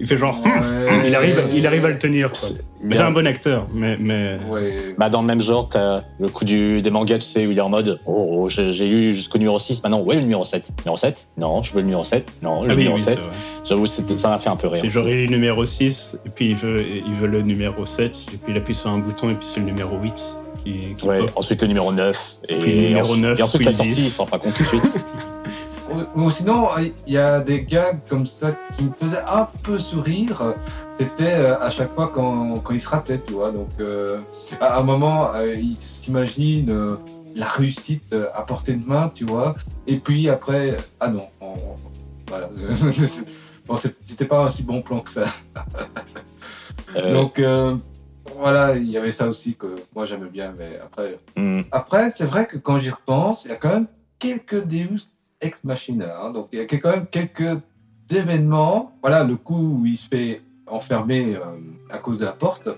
[0.00, 0.38] Il fait genre.
[0.44, 1.08] Ouais.
[1.08, 2.32] Il arrive, il arrive à le tenir.
[2.32, 2.48] Quoi.
[2.82, 3.96] Mais c'est un bon acteur, mais.
[4.00, 4.38] mais...
[4.48, 4.94] Ouais.
[4.98, 7.58] Bah, dans le même genre, t'as le coup du, des mangas, tu sais, où il
[7.58, 10.64] est en mode Oh, oh, j'ai eu jusqu'au numéro 6, maintenant, ouais, le numéro 7.
[10.84, 12.32] Numéro 7 Non, je veux le numéro 7.
[12.42, 13.14] Non, le Ah numéro oui, 7.
[13.14, 13.30] c'est vrai.
[13.64, 14.76] J'avoue, ça m'a fait un peu rire.
[14.76, 18.16] C'est genre il est numéro 6, et puis il veut, il veut le numéro 7,
[18.34, 21.06] et puis il appuie sur un bouton, et puis c'est le numéro 8 qui, qui
[21.06, 21.30] Ouais, pop.
[21.36, 22.16] ensuite le numéro 9.
[22.48, 24.06] Et, Puis le numéro ensuite- 9, Et ensuite la sortie, 10.
[24.06, 24.92] il s'en rend pas compte tout de suite.
[25.90, 26.68] Ou- ou sinon,
[27.06, 30.54] il y a des gags comme ça qui me faisaient un peu sourire.
[30.94, 33.50] C'était euh, à chaque fois quand, quand il se ratait, tu vois.
[33.50, 34.20] Donc, euh,
[34.60, 36.96] à un moment, euh, il s'imagine euh,
[37.34, 39.54] la réussite à portée de main, tu vois.
[39.86, 41.54] Et puis après, ah non, on-
[42.28, 42.48] voilà.
[43.66, 45.26] Bon, c'était pas un si bon plan que ça.
[47.12, 47.40] Donc,
[48.36, 51.62] voilà, il y avait ça aussi que moi j'aimais bien, mais après, hmm.
[51.70, 53.86] après, c'est vrai que quand j'y repense, il y a quand même
[54.18, 55.06] quelques Deus
[55.40, 56.06] ex machina.
[56.22, 56.30] hein.
[56.32, 57.58] donc, il y a quand même quelques
[58.10, 58.92] événements.
[59.02, 61.40] Voilà, le coup où il se fait enfermer euh,
[61.90, 62.68] à cause de la porte,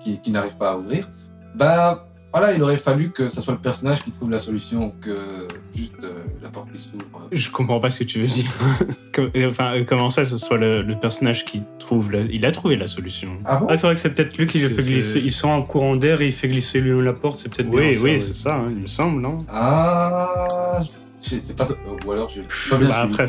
[0.00, 1.08] qui, qui n'arrive pas à ouvrir.
[1.54, 2.00] Ben,
[2.32, 5.94] voilà, il aurait fallu que ce soit le personnage qui trouve la solution que juste
[6.04, 7.28] euh, la porte qui s'ouvre.
[7.32, 8.44] Je comprends pas ce que tu veux dire.
[9.14, 12.12] Com- enfin, euh, comment ça, ce soit le, le personnage qui trouve.
[12.12, 13.30] la- Il a trouvé la solution.
[13.46, 13.66] Ah bon?
[13.70, 15.20] Ah, c'est vrai que c'est peut-être lui qui le fait glisser.
[15.20, 17.90] Ils sont en courant d'air et il fait glisser lui-même la porte, c'est peut-être Oui,
[17.90, 19.44] bien ça, oui, c'est ça, hein, il me semble, non?
[19.48, 20.80] Ah,
[21.20, 21.66] je sais pas.
[22.06, 22.30] Ou alors,
[22.70, 23.26] pas bien Bah, après,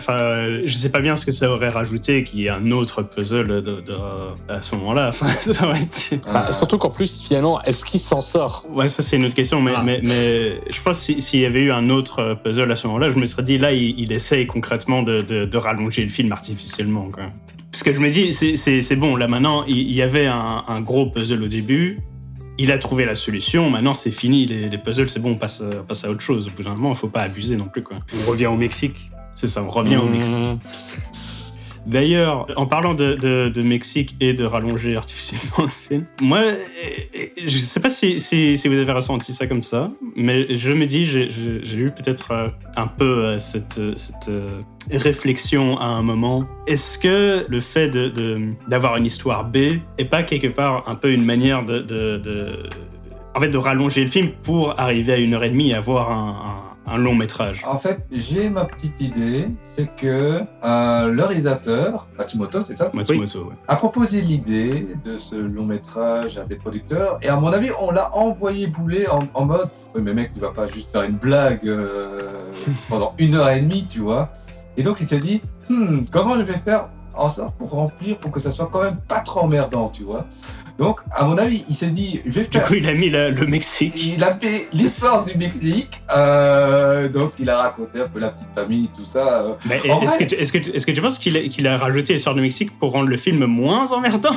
[0.66, 3.48] je sais pas bien ce que ça aurait rajouté qu'il y ait un autre puzzle
[3.48, 5.12] de, de- à ce moment-là.
[5.42, 6.18] Ça été.
[6.18, 6.54] Bah, Ah.
[6.54, 9.74] surtout qu'en plus, finalement, est-ce qu'il s'en sort Ouais, ça c'est une autre question, mais,
[9.76, 9.84] Ah.
[9.84, 12.76] mais, mais je pense que si- s'il y avait eu un autre euh, puzzle à
[12.76, 16.04] ce moment-là, je me serais dit là, il, il essaye concrètement de, de- de rallonger
[16.04, 17.10] le film artificiellement.
[17.12, 17.24] Quoi.
[17.72, 20.82] Parce que je me dis, c'est- bon, là maintenant, il, il y avait un, un
[20.82, 22.00] gros puzzle au début,
[22.60, 25.62] il a trouvé la solution, maintenant c'est fini, les, les puzzles, c'est bon, on passe,
[25.62, 26.48] à- on passe à autre chose.
[26.48, 27.82] Au bout d'un moment, il faut pas abuser non plus.
[27.84, 27.98] quoi.
[28.26, 29.10] On revient au Mexique.
[29.34, 30.12] C'est ça, on revient au Hmm.
[30.12, 30.36] Mexique.
[31.90, 36.42] D'ailleurs, en parlant de, Mexique et de rallonger artificiellement le film, moi,
[37.38, 38.18] je ne sais pas si,
[38.66, 41.30] vous avez ressenti ça comme ça, mais je me dis, j'ai-
[41.80, 43.80] eu peut-être euh, un peu euh, cette,
[44.28, 44.46] euh,
[44.92, 46.44] réflexion à un moment.
[46.68, 47.90] Est-ce que le fait
[48.68, 49.58] d'avoir une histoire B
[49.98, 51.84] est pas quelque part un peu une manière de,
[53.36, 56.12] en fait, de rallonger le film pour arriver à une heure et demie et avoir
[56.12, 62.08] un- un long métrage En fait, j'ai ma petite idée, c'est que euh, le réalisateur,
[62.18, 62.90] Matsumoto, c'est ça?
[62.94, 63.56] Matsumoto, ouais.
[63.68, 67.92] a proposé l'idée de ce long métrage à des producteurs, et à mon avis, on
[67.92, 71.18] l'a envoyé bouler en, en mode Oui, mais mec, tu vas pas juste faire une
[71.18, 72.52] blague euh,
[72.90, 74.32] pendant une heure et demie, tu vois.
[74.78, 78.32] Et donc, il s'est dit Hmm, comment je vais faire en sorte pour remplir, pour
[78.32, 80.26] que ça soit quand même pas trop emmerdant, tu vois.
[80.80, 82.64] Donc, à mon avis, il s'est dit Je vais Du faire.
[82.66, 83.94] coup, il a mis la- le Mexique.
[84.16, 88.48] Il a fait l'histoire du Mexique, euh, donc il a raconté un peu la petite
[88.56, 89.58] famille, tout ça.
[89.68, 92.34] Mais est-ce vrai- que, tu- est-ce que, est-ce que tu penses qu'il a, rajouté l'histoire
[92.34, 94.34] du Mexique pour rendre le film moins emmerdant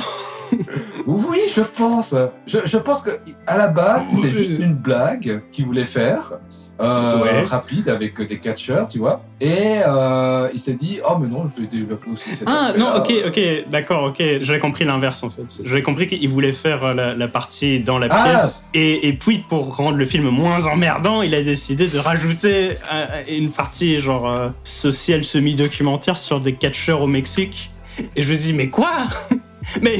[1.07, 2.13] Oui, je pense.
[2.45, 3.11] Je, je pense que
[3.47, 4.43] à la base, c'était Oui.
[4.49, 6.37] juste une blague qu'il voulait faire, euh,
[6.79, 7.43] Ouais.
[7.43, 9.23] rapide avec des catcheurs, tu vois.
[9.39, 12.95] Et euh, il s'est dit, oh mais non, je vais développer aussi cet Ah non,
[12.97, 14.21] ok, ok, d'accord, ok.
[14.41, 15.61] J'avais compris l'inverse en fait.
[15.63, 18.23] J'avais compris qu'il voulait faire euh, la, la partie dans la Ah.
[18.23, 18.65] pièce.
[18.73, 23.05] Et, et puis pour rendre le film moins emmerdant, il a décidé de rajouter euh,
[23.29, 27.71] une partie genre euh, sociale semi-documentaire sur des catcheurs au Mexique.
[28.15, 28.91] Et je me dis, mais quoi?
[29.81, 29.99] Mais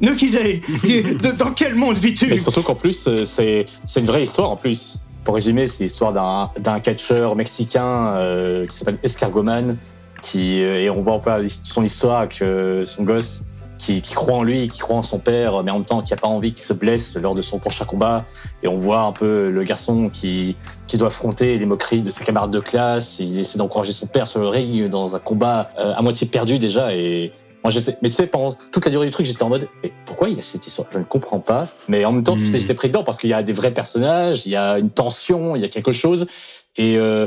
[0.00, 2.26] Nuki Day, de- dans quel monde vis-tu?
[2.28, 4.98] Mais surtout qu'en plus, euh, c'est c'est une vraie histoire en plus.
[5.26, 6.12] Pour résumer, c'est l'histoire
[6.56, 9.76] d'un catcheur mexicain euh, qui s'appelle Escargoman,
[10.22, 13.42] qui, euh, et on voit un peu son histoire avec euh, son gosse
[13.76, 16.12] qui, qui croit en lui, qui croit en son père, mais en même temps qui
[16.12, 18.24] n'a pas envie qu'il se blesse lors de son prochain combat.
[18.62, 20.54] Et on voit un peu le garçon qui,
[20.86, 23.18] qui doit affronter les moqueries de ses camarades de classe.
[23.18, 26.60] Il essaie d'encourager son père sur le ring dans un combat euh, à moitié perdu
[26.60, 26.94] déjà.
[26.94, 27.32] Et
[27.66, 29.92] moi, j'étais, mais tu sais, pendant toute la durée du truc, j'étais en mode, mais
[30.04, 30.86] pourquoi il y a cette histoire?
[30.92, 31.66] Je ne comprends pas.
[31.88, 32.46] Mais en même temps, tu Hmm.
[32.46, 34.90] sais, j'étais pris dedans parce qu'il y a des vrais personnages, il y a une
[34.90, 36.28] tension, il y a quelque chose.
[36.76, 37.26] Et, euh,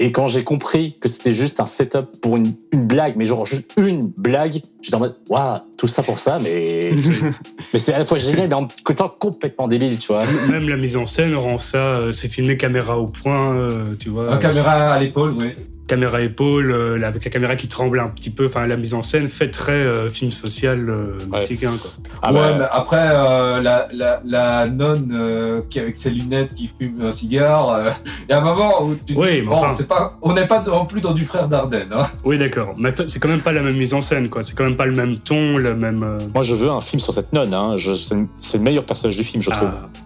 [0.00, 3.46] et quand j'ai compris que c'était juste un setup pour une, une blague, mais genre
[3.46, 6.90] juste une blague, j'étais en mode, waouh, tout ça pour ça, mais,
[7.72, 10.24] mais c'est à la fois génial, mais en même temps complètement débile, tu vois.
[10.50, 14.08] Même la mise en scène rend ça, euh, c'est filmé caméra au point, euh, tu
[14.08, 14.32] vois.
[14.32, 15.52] Un caméra à l'épaule, oui.
[15.86, 18.46] Caméra épaule, euh, avec la caméra qui tremble un petit peu.
[18.46, 21.90] Enfin, la mise en scène fait très euh, film social euh, mexicain, quoi.
[22.22, 26.54] Ah ouais, bah, mais après, euh, la, la, la nonne euh, qui avec ses lunettes
[26.54, 27.90] qui fume un cigare, euh,
[28.28, 30.46] il y a un moment où tu te Oui, bon, enfin- c'est pas, on n'est
[30.46, 31.88] pas non plus dans du frère Dardenne.
[31.92, 32.06] Hein.
[32.24, 32.74] Oui, d'accord.
[32.78, 34.42] Mais c'est quand même pas la même mise en scène, quoi.
[34.42, 36.02] C'est quand même pas le même ton, le même.
[36.02, 37.74] euh, moi, je veux un film sur cette nonne, hein.
[37.76, 39.68] Je- c'est le- c'est le meilleur personnage du film, je trouve.
[39.72, 40.00] ah, Ça-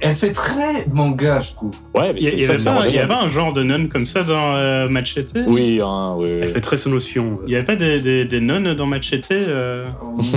[0.00, 1.70] Elle fait très manga, je trouve.
[1.94, 4.54] Ouais, mais Il y, avait pas, y avait un genre de nonne comme ça dans
[4.54, 5.36] euh, Machete?
[5.46, 6.38] Oui, hein, oui, oui.
[6.42, 7.40] Elle fait très notion.
[7.46, 9.86] Il y avait pas des, des, des nonnes dans Machete euh?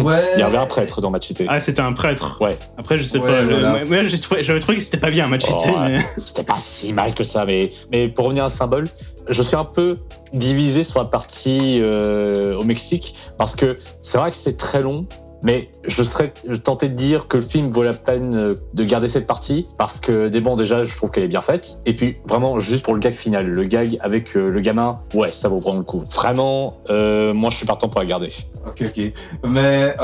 [0.02, 0.24] Ouais.
[0.36, 1.44] Il y avait un prêtre dans Machete.
[1.48, 2.38] Ah, c'était un prêtre.
[2.42, 2.58] Ouais.
[2.78, 3.42] Après, je sais Ouais, pas.
[3.44, 4.08] voilà.
[4.42, 6.00] j'avais trouvé que c'était pas bien Machete, Oh, mais.
[6.18, 8.86] C'était pas si mal que ça, mais, mais pour revenir à Symbole,
[9.30, 9.98] je suis un peu
[10.34, 15.06] divisé sur la partie euh, au Mexique, parce que c'est vrai que c'est très long,
[15.44, 19.08] mais je serais tenté de dire que le film vaut la peine euh, de garder
[19.08, 22.18] cette partie, parce que des bon déjà, je trouve qu'elle est bien faite, et puis
[22.28, 25.60] vraiment juste pour le gag final, le gag avec euh, le gamin, ouais, ça vaut
[25.60, 26.04] vraiment le coup.
[26.14, 28.34] Vraiment, euh, moi je suis partant pour la garder.
[28.66, 29.12] Ok, ok.
[29.48, 29.96] Mais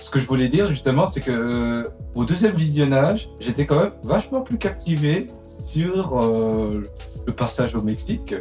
[0.00, 4.42] ce que je voulais dire justement, c'est que au deuxième visionnage, j'étais quand même vachement
[4.42, 8.34] plus captivé sur le passage au Mexique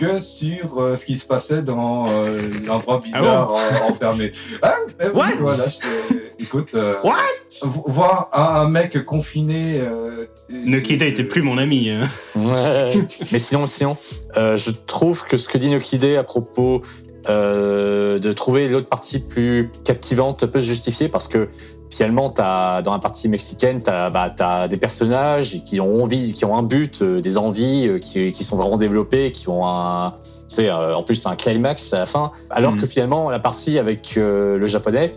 [0.00, 4.32] que sur euh, ce qui se passait dans euh, l'endroit bizarre euh, enfermé.
[4.62, 5.26] Ah, eh oui, What?
[5.40, 5.64] voilà.
[5.66, 7.16] je- écoute, euh, What?
[7.62, 9.80] vo- voir un, un mec confiné.
[9.80, 11.90] Euh, Nokida était plus mon ami.
[11.90, 12.08] hein.
[12.34, 12.92] Ouais.
[13.32, 13.96] Mais sinon, sinon,
[14.36, 16.82] euh, je trouve que ce que dit Nokide à propos
[17.28, 21.48] euh, de trouver l'autre partie plus captivante peut se justifier parce que
[21.90, 26.44] finalement, as, dans la partie mexicaine, tu as, bah, des personnages qui ont envie, qui
[26.44, 30.14] ont un but, euh, des envies, euh, qui, qui sont vraiment développés, qui ont un,
[30.48, 32.30] tu sais, euh, en plus un climax à la fin.
[32.48, 32.80] Alors Mhm.
[32.80, 35.14] que finalement, la partie avec le japonais,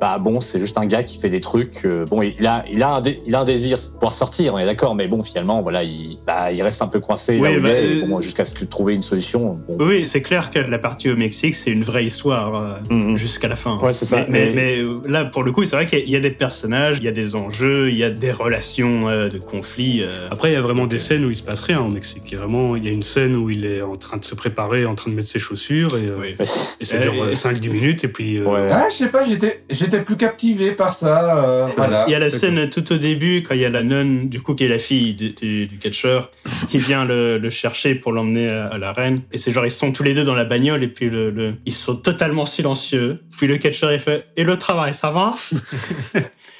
[0.00, 1.84] bah bon, c'est juste un gars qui fait des trucs.
[1.86, 4.54] euh, bon, il a, il a, un, dé- il a un désir de pouvoir sortir,
[4.54, 7.58] on est d'accord, mais bon, finalement, voilà, il, bah, il reste un peu coincé Oui,
[7.58, 9.58] bah, euh, bon, jusqu'à ce que trouver une solution.
[9.68, 9.76] Bon.
[9.86, 12.54] Oui, c'est clair que la partie au Mexique, c'est une vraie histoire
[12.90, 13.16] euh, Mhm.
[13.16, 13.78] jusqu'à la fin.
[13.78, 14.26] Ouais, c'est ça.
[14.28, 16.98] Mais, mais- Et- mais, là, pour le coup, c'est vrai qu'il y a des personnages,
[16.98, 20.02] il y a des enjeux, il y a des relations euh, de conflits.
[20.02, 20.28] euh.
[20.30, 22.22] Après, il y a vraiment des scènes où il se passe rien au Mexique.
[22.26, 24.24] Il y a vraiment, il y a une scène où il est en train de
[24.24, 26.36] se préparer, en train de mettre ses chaussures, et, euh, Oui.
[26.80, 28.38] et ça dure et- 5-10 minutes, et puis.
[28.38, 28.68] euh, Ouais.
[28.70, 31.44] Ah, je sais pas, j'étais, j'étais plus captivé par ça.
[31.64, 32.04] euh, voilà.
[32.06, 34.40] Il y a la scène tout au début, quand il y a la nonne, du
[34.40, 36.30] coup, qui est la fille du, du, du catcheur,
[36.68, 39.22] qui vient le, le chercher pour l'emmener à, à l'arène.
[39.32, 41.54] Et c'est genre, ils sont tous les deux dans la bagnole, et puis le, le-
[41.66, 43.20] ils sont totalement silencieux.
[43.38, 45.32] Puis le catcheur, il fait Et le travail, ça va?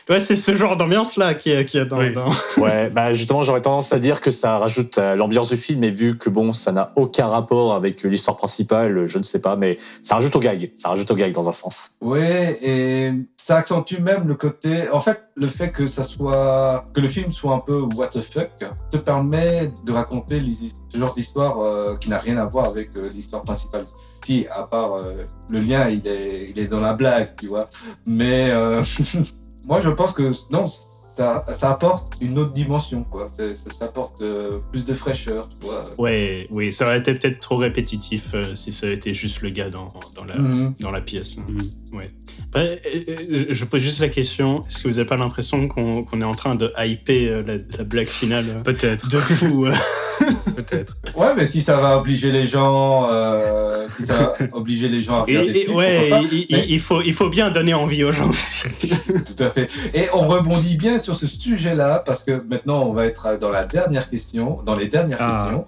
[0.09, 2.13] Ouais, c'est ce genre d'ambiance-là qui y a, qui a dans, Oui.
[2.13, 2.31] dans-
[2.63, 5.91] Ouais, bah justement, j'aurais tendance à dire que ça rajoute à l'ambiance du film, et
[5.91, 9.79] vu que bon, ça n'a aucun rapport avec l'histoire principale, je ne sais pas, mais
[10.05, 10.71] ça rajoute au gag.
[10.77, 11.91] Ça rajoute au gag dans un sens.
[12.01, 14.89] Ouais, et ça accentue même le côté.
[14.91, 18.21] En fait, le fait que ça soit que le film soit un peu what the
[18.21, 18.51] fuck
[18.91, 22.97] te permet de raconter les ce genre d'histoire euh, qui n'a rien à voir avec
[22.97, 23.85] euh, l'histoire principale.
[24.25, 27.69] Si, à part euh, le lien, il est, il est dans la blague, tu vois.
[28.07, 28.83] Mais euh,
[29.67, 33.29] moi, je pense que non, ça, ça apporte une autre dimension, quoi.
[33.29, 35.87] Ça, ça apporte euh, plus de fraîcheur, tu vois.
[35.99, 39.49] Ouais, oui, ça aurait été peut-être trop répétitif euh, si ça avait été juste le
[39.51, 40.75] gars dans, dans, la, Mhm.
[40.81, 41.39] dans la pièce.
[41.39, 41.71] Mhm.
[41.93, 42.03] Ouais.
[42.49, 46.05] Après, euh, euh, je pose juste la question est-ce que vous n'avez pas l'impression qu'on
[46.21, 49.67] est en train de hyper euh, la, la blague finale Peut-être, de fou
[50.57, 50.95] peut-être.
[51.17, 55.23] Ouais, mais si ça va obliger les gens, euh, si ça va obliger les gens
[55.25, 57.29] à Et, regarder le et- film, ouais, pas il, il- Mais- il faut, il faut
[57.29, 58.65] bien donner envie aux gens aussi.
[58.89, 59.69] Tout à fait.
[59.95, 63.65] Et on rebondit bien sur ce sujet-là parce que maintenant on va être dans la
[63.65, 65.43] dernière question, dans les dernières Ah.
[65.43, 65.67] questions.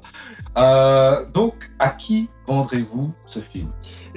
[0.57, 3.69] Euh, donc, à qui vendrez-vous ce film?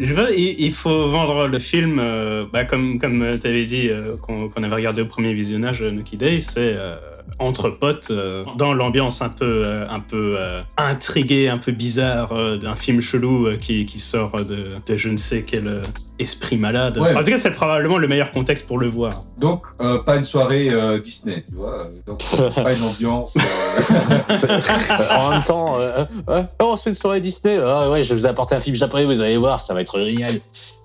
[0.01, 4.17] Je veux, il, faut vendre le film, euh, bah, comme, comme tu avais dit, euh,
[4.17, 6.95] qu'on avait regardé au premier visionnage, euh, Nucky Day, c'est euh,
[7.39, 12.31] entre potes, euh, dans l'ambiance un peu, euh, un peu euh, intriguée, un peu bizarre
[12.33, 15.81] euh, d'un film chelou euh, qui, qui sort de, de je ne sais quel euh,
[16.19, 16.97] esprit malade.
[16.97, 17.15] Ouais.
[17.15, 19.23] En tout cas, c'est probablement le meilleur contexte pour le voir.
[19.37, 21.89] Donc, euh, pas une soirée euh, Disney, tu vois.
[22.05, 23.35] Donc, euh, pas une ambiance.
[23.37, 27.57] euh, en même temps, euh, ouais, oh, on se fait une soirée Disney.
[27.63, 29.99] Ah ouais, je vais vous apporter un film japonais, vous allez voir, ça va être
[29.99, 30.39] génial.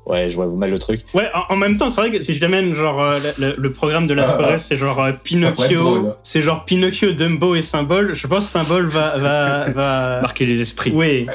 [0.07, 1.01] Ouais, je vois mal le truc.
[1.15, 4.07] Ouais, en, en même temps, c'est vrai que si je t'amène genre euh, le, programme
[4.07, 4.59] de la Ah, soirée, ah.
[4.59, 6.15] c'est genre euh, Pinocchio, drôle.
[6.23, 8.15] c'est genre Pinocchio, Dumbo et Symbole.
[8.15, 10.21] Je pense que Symbole va va va.
[10.23, 10.93] Marquer les esprits.
[10.95, 11.27] Oui,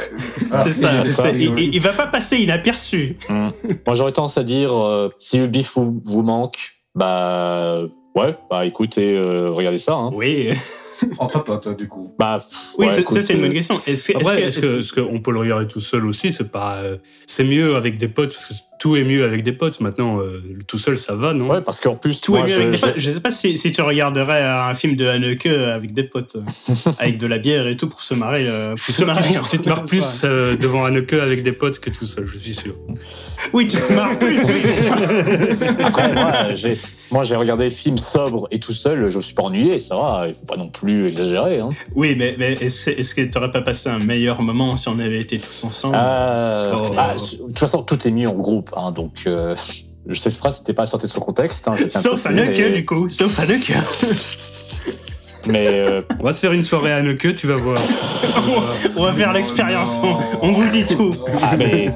[0.51, 0.91] ah, c'est ça.
[1.31, 3.17] il va pas passer inaperçu.
[3.29, 6.57] Moi, j'aurais tendance à dire, euh, si le bif vous, vous manque,
[6.95, 7.81] bah
[8.15, 9.95] ouais, bah écoutez, euh, regardez ça.
[9.95, 10.11] Hein.
[10.13, 10.49] Oui,
[11.19, 12.13] Entre potes, du coup.
[12.19, 12.45] Bah
[12.77, 13.81] oui, ouais, ça, c'est une euh, bonne question.
[13.87, 16.31] Est-ce que, est-ce Après, que- que, qu'on peut le regarder tout seul aussi?
[16.31, 19.51] C'est pas, euh, c'est mieux avec des potes parce que tout est mieux avec des
[19.51, 19.79] potes.
[19.79, 21.47] Maintenant, euh, tout seul, ça va, non?
[21.47, 22.93] Ouais, parce qu'en plus, tout moi, est mieux je- avec des potes.
[22.97, 26.73] Je sais pas si, si tu regarderais un film de Haneke avec des potes, euh,
[26.97, 28.47] avec de la bière et tout pour se marrer.
[28.47, 29.35] euh, pour se marrer.
[29.51, 32.55] Tu te marres plus euh, devant queue avec des potes que tout seul, je suis
[32.55, 32.73] sûr.
[33.53, 34.39] Oui, tu te marres plus.
[34.49, 35.75] oui.
[35.83, 36.77] Après, moi, j'ai,
[37.11, 39.95] moi, j'ai regardé le film sobre et tout seul, je me suis pas ennuyé, ça
[39.95, 41.59] va, il faut pas non plus exagérer.
[41.59, 41.69] Hein.
[41.93, 45.19] Oui, mais, mais est-ce, que tu n'aurais pas passé un meilleur moment si on avait
[45.19, 45.97] été tous ensemble?
[45.97, 46.93] Oh.
[46.95, 49.55] bah, de toute façon, tout est mis en groupe, hein, donc euh,
[50.07, 51.67] je sais pas, c'était pas sorti de son contexte.
[51.67, 53.09] Hein, à Sauf Haneke, mais- du coup.
[53.09, 53.73] Sauf Haneke.
[55.47, 57.81] Mais euh, On va te faire une soirée à queue, tu vas voir.
[58.95, 59.97] on va faire l'expérience.
[60.03, 61.15] On, on vous dit tout.
[61.41, 61.87] ah, mais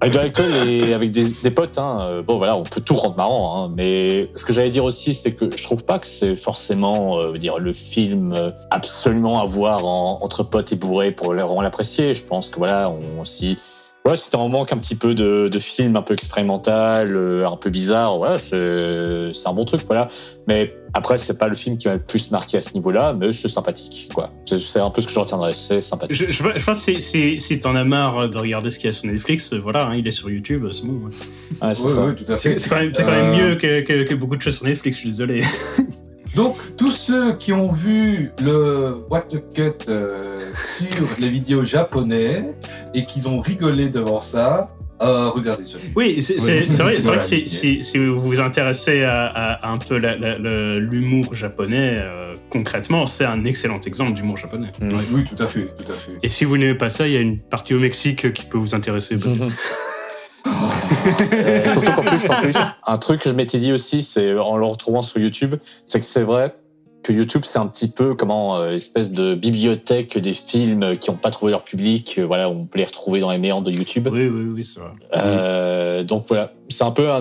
[0.00, 2.94] avec de l'alcool et avec des, des potes, hein, euh, bon voilà, on peut tout
[2.94, 3.64] rendre marrant.
[3.66, 7.18] Hein, mais ce que j'allais dire aussi, c'est que je trouve pas que c'est forcément
[7.18, 8.34] euh, dire le film
[8.70, 12.14] absolument à voir en- entre potes et bourrés pour le- l'apprécier.
[12.14, 13.58] Je pense que voilà, on aussi.
[14.06, 17.56] Ouais, si t'en manque un petit peu de, de film un peu expérimental, euh, un
[17.56, 20.10] peu bizarre, ouais, c'est c'est un bon truc, voilà.
[20.46, 23.32] Mais après, c'est pas le film qui m'a le plus marqué à ce niveau-là, mais
[23.32, 24.28] c'est sympathique, quoi.
[24.46, 26.18] C'est- C'est un peu ce que je retiendrai, c'est sympathique.
[26.18, 28.86] Je, je, je pense que si, si, si t'en as marre de regarder ce qu'il
[28.86, 31.06] y a sur Netflix, euh, voilà, hein, il est sur YouTube, c'est bon.
[31.06, 31.66] ouais.
[31.68, 32.12] Ouais, c'est Oui, ça.
[32.14, 32.58] tout à C'est, fait.
[32.58, 34.66] c'est quand même, c'est quand même Euh, mieux que, que, que beaucoup de choses sur
[34.66, 35.42] Netflix, je suis désolé.
[36.34, 42.42] Donc, tous ceux qui ont vu le What the Cut euh, sur les vidéos japonais
[42.92, 44.70] et qui ont rigolé devant ça,
[45.02, 45.92] euh, regardez ce film.
[45.94, 47.48] Oui, c'est, Oui, vrai, c'est vrai que si, l'idée.
[47.48, 49.96] si, si vous vous intéressez à, à un peu
[50.78, 54.72] l'humour japonais, euh, concrètement, c'est un excellent exemple d'humour japonais.
[55.12, 56.12] Oui, tout à fait, tout à fait.
[56.22, 58.58] Et si vous n'aimez pas ça, il y a une partie au Mexique qui peut
[58.58, 59.16] vous intéresser.
[59.18, 59.48] peut-être.
[61.32, 62.54] Euh, surtout qu'en plus, en plus,
[62.86, 66.06] un truc que je m'étais dit aussi, c'est en le retrouvant sur YouTube, c'est que
[66.06, 66.54] c'est vrai
[67.04, 71.16] que YouTube, c'est un petit peu comment euh, espèce de bibliothèque des films qui n'ont
[71.16, 72.18] pas trouvé leur public.
[72.18, 74.08] euh, voilà, on peut les retrouver dans les méandres de YouTube.
[74.10, 74.90] Oui, oui, oui, c'est vrai.
[75.14, 77.20] Euh, donc voilà, c'est un peu un,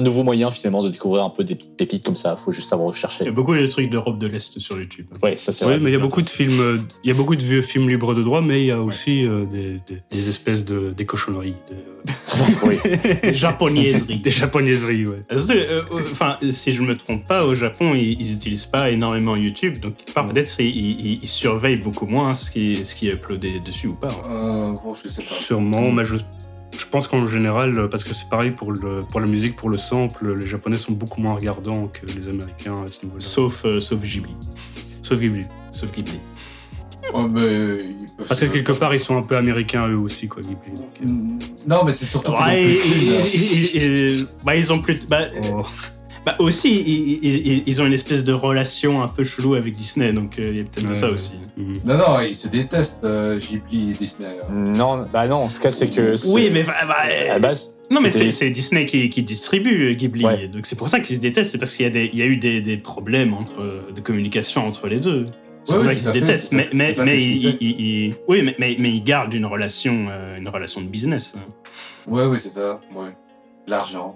[0.00, 2.36] nouveau moyen finalement de découvrir un peu des petites pépites comme ça.
[2.44, 3.26] Faut juste savoir Il y rechercher.
[3.26, 5.06] a beaucoup de trucs d'Europe de l'Est sur YouTube.
[5.22, 5.80] Ouais, ça c'est Oui, vrai.
[5.80, 8.14] mais il y a beaucoup de films, il y a beaucoup de vieux films libres
[8.14, 11.54] de droit, mais il y a aussi euh, des, des- des espèces de des cochonneries,
[11.68, 11.76] des,
[12.64, 12.76] Oui.
[13.22, 14.18] Des japonaiseries.
[14.20, 15.22] des japonaiseries, ouais.
[15.32, 19.36] Euh, euh, Enfin, si je me trompe pas, au Japon, ils, ils utilisent pas énormément
[19.36, 23.60] YouTube, donc peut-être ils, ils- ils surveillent beaucoup moins ce qui, ce qui est uploadé
[23.60, 24.08] dessus ou pas.
[24.08, 24.30] hein.
[24.30, 25.34] Euh, bon, je sais pas.
[25.34, 26.16] Sûrement, mais je,
[26.76, 29.68] je pense qu'en général, euh, parce que c'est pareil pour, le, pour la musique, pour
[29.70, 33.24] le sample, les Japonais sont beaucoup moins regardants que les Américains à ce niveau-là.
[33.24, 34.34] Sauf, euh, sauf Ghibli.
[35.02, 35.44] Sauf Ghibli.
[35.70, 36.20] Sauf Ghibli.
[37.12, 40.26] Ouais, mais ils peuvent Parce que quelque part, ils sont un peu américains eux aussi,
[40.28, 40.74] quoi, Ghibli.
[40.74, 41.12] donc, euh,
[41.68, 42.32] Non, mais c'est surtout.
[42.32, 44.98] qu'ils ont Ouais, plus de ils, ils- ils- ils- bah, ils ont plus.
[45.08, 45.64] Bah, oh.
[46.26, 50.12] Bah aussi, ils, ils- ils ont une espèce de relation un peu chelou avec Disney,
[50.12, 51.12] donc euh, il y a peut-être de Ouais, ça ouais.
[51.12, 51.32] aussi.
[51.56, 51.74] Mhm.
[51.84, 54.38] Non, non, ils se détestent, euh, Ghibli et Disney.
[54.50, 56.14] Non, bah non, ce cas, c'est que.
[56.32, 56.94] Oui, mais bah, bah,
[57.30, 60.48] À base, non, mais c'est c'est Disney qui, qui distribue euh, Ghibli, Ouais.
[60.48, 62.22] donc c'est pour ça qu'ils se détestent, c'est parce qu'il y a, des, il y
[62.22, 65.26] a eu des, des problèmes entre, de communication entre les deux.
[65.64, 69.32] C'est pour ça qu'ils se détestent, mais, mais, ils, oui, mais, mais, mais ils gardent
[69.34, 71.36] une relation, euh, une relation de business.
[72.06, 72.80] Ouais, oui, c'est ça.
[72.94, 73.10] Ouais.
[73.66, 74.14] L'argent.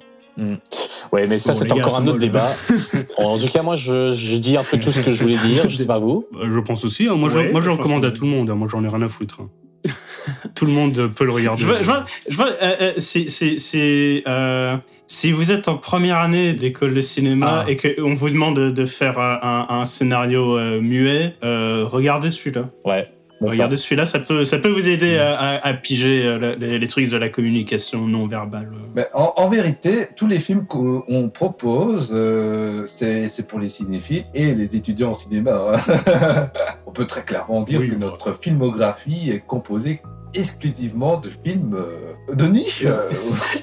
[1.13, 2.53] Ouais, mais ça, Bon, c'est gars, encore un autre débat.
[3.19, 5.69] en tout cas, moi, je, je dis un peu tout ce que je voulais dire.
[5.69, 6.27] Je sais pas vous.
[6.33, 7.09] Bah, Je pense aussi.
[7.09, 7.15] hein.
[7.17, 8.51] Moi, Ouais, je, moi, je je recommande à tout le monde.
[8.51, 8.55] hein.
[8.55, 9.41] Moi, j'en ai rien à foutre.
[9.43, 9.49] hein.
[10.55, 11.63] tout le monde peut le regarder.
[11.63, 14.77] Je vois, je vois, je vois, euh, euh, c'est- c'est- c'est, euh,
[15.07, 17.71] si vous êtes en première année d'école de cinéma Ah.
[17.71, 19.39] et qu'on vous demande de, faire un,
[19.71, 22.69] un- un scénario euh, muet, euh, regardez celui-là.
[22.85, 23.11] Ouais.
[23.41, 26.79] Bon, Regardez celui-là, ça peut, ça peut vous aider à, à- à piger euh, les,
[26.81, 28.69] les trucs de la communication non verbale.
[28.97, 34.55] Mais en, en vérité, tous les films qu'on propose, euh, c'est pour les cinéphiles et
[34.55, 35.79] les étudiants en cinéma.
[35.89, 36.51] hein.
[36.87, 40.01] On peut très clairement dire Oui, que notre filmographie est composée
[40.35, 42.85] exclusivement de films euh, de niche.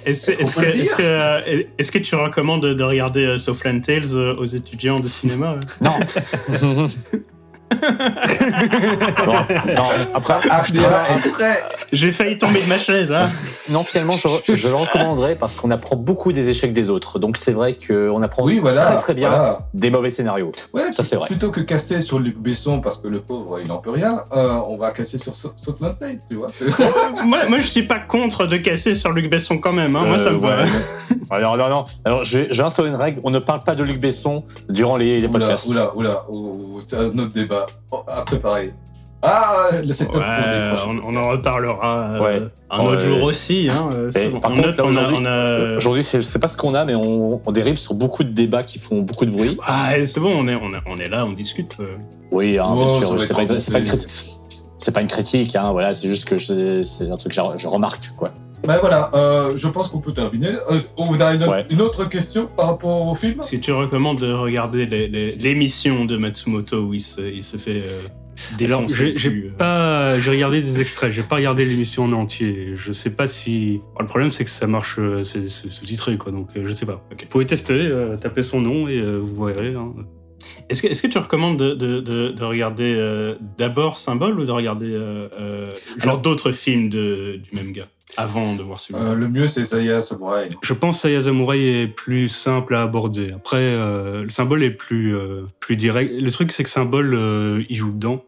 [0.05, 1.41] Est-ce- euh,
[1.78, 5.57] que, que, tu recommandes de, de regarder euh, Southland Tales euh, aux étudiants de cinéma?
[6.63, 6.88] Euh
[7.74, 7.88] Non.
[9.26, 9.34] Bon,
[9.76, 11.57] non, après, Ah, très-
[11.91, 13.30] J'ai failli tomber de ma chaise, hein
[13.70, 17.18] non, finalement, je, je le recommanderais parce qu'on apprend beaucoup des échecs des autres.
[17.20, 18.86] Donc, c'est vrai qu'on apprend Oui, voilà.
[18.86, 19.57] très très bien voilà.
[19.74, 20.51] des mauvais scénarios.
[20.74, 21.28] Ouais, Ça, c'est vrai.
[21.28, 24.59] Plutôt que casser sur Luc Besson parce que le pauvre il n'en peut rien, euh,
[24.68, 26.49] on va casser sur Sa- Southland Tales, tu vois.
[27.26, 29.95] moi, moi, je suis pas contre de casser sur Luc Besson quand même.
[29.95, 30.03] hein.
[30.05, 30.57] Moi, ça me Euh, va.
[30.63, 30.70] ouais.
[31.32, 31.84] Alors, non, non.
[32.05, 33.20] Alors, vais instaurer une règle.
[33.24, 35.68] On ne parle pas de Luc Besson durant les, les Oula, podcasts.
[35.68, 37.55] oula, oula, oh, c'est un autre débat
[37.91, 38.72] Oh, à préparer.
[39.28, 42.41] Ah, le setup pour des Ouais, on, on en reparlera euh, Ouais.
[42.70, 43.70] un autre jour aussi.
[43.72, 44.39] Hein, euh, bon.
[44.39, 46.03] par On contre, note, là, on a, aujourd'hui- on a- Aujourd'hui,
[46.39, 49.26] pas ce qu'on a, mais on, on dérive sur beaucoup de débats qui font beaucoup
[49.26, 49.58] de bruit.
[49.66, 51.76] Ah, c'est bon, on est, on, est, on est là, on discute.
[51.80, 51.93] euh.
[52.32, 53.22] Oui, hein, Oh, bien sûr.
[53.22, 54.10] C'est pas, une- pas critique.
[54.78, 57.58] C'est pas une critique, hein, voilà, c'est juste que je- c'est un truc que je,
[57.58, 58.32] je remarque, quoi.
[58.68, 60.49] Ben voilà, euh, je pense qu'on peut terminer.
[60.72, 61.66] Euh, on a une, Ouais.
[61.70, 63.39] une autre question par rapport au film?
[63.41, 64.86] Est-ce que tu recommandes de regarder
[65.38, 68.01] l'émission de Matsumoto où il se, il se fait euh,
[68.66, 69.53] Alors, défoncer j'ai euh.
[69.57, 72.74] pas, j'ai regardé des extraits, j'ai pas regardé l'émission en entier.
[72.76, 73.82] Je sais pas si.
[73.93, 76.32] Alors, le problème, c'est que ça marche, c'est sous-titré, quoi.
[76.32, 77.03] Donc, euh, je sais pas.
[77.11, 79.74] Vous pouvez tester, euh, taper son nom et euh, vous verrez.
[79.76, 79.93] hein.
[80.70, 84.45] Est-ce que, est-ce que tu recommandes de, de, de, de regarder euh, d'abord Symbole ou
[84.45, 85.66] de regarder euh, euh,
[85.97, 87.88] genre d'autres films de, du même gars?
[88.18, 90.47] Avant de voir celui-là Euh, Le mieux, c'est Saya Samurai.
[90.62, 93.28] Je pense que Saya Samurai est plus simple à aborder.
[93.34, 96.14] Après, euh, le symbole est plus, euh, plus direct.
[96.14, 98.24] Le truc, c'est que symbole, euh, il joue dedans.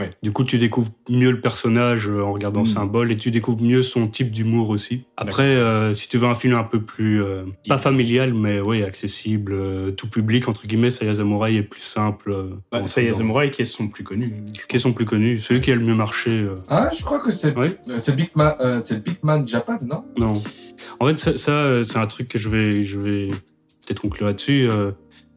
[0.00, 0.10] Ouais.
[0.22, 2.66] Du coup, tu découvres mieux le personnage euh, en regardant Mm.
[2.66, 5.04] symbole et tu découvres mieux son type d'humour aussi.
[5.16, 8.82] Après, euh, si tu veux un film un peu plus, euh, pas familial, mais oui,
[8.82, 12.32] accessible, euh, tout public, entre guillemets, Saya Samurai est plus simple.
[12.32, 12.80] euh, est,
[13.10, 14.32] dans- Samurai qui est son plus connu.
[14.68, 16.30] Qui sont plus connus, celui qui a le mieux marché.
[16.30, 17.76] euh, Ah, je crois que c'est Ouais.
[17.88, 20.04] euh, c'est Big, Man, euh, c'est Big Man Japan, non?
[20.18, 20.42] Non.
[20.98, 23.28] En fait, ça, ça, c'est un truc que je vais, je vais
[23.86, 24.66] peut-être conclure là-dessus.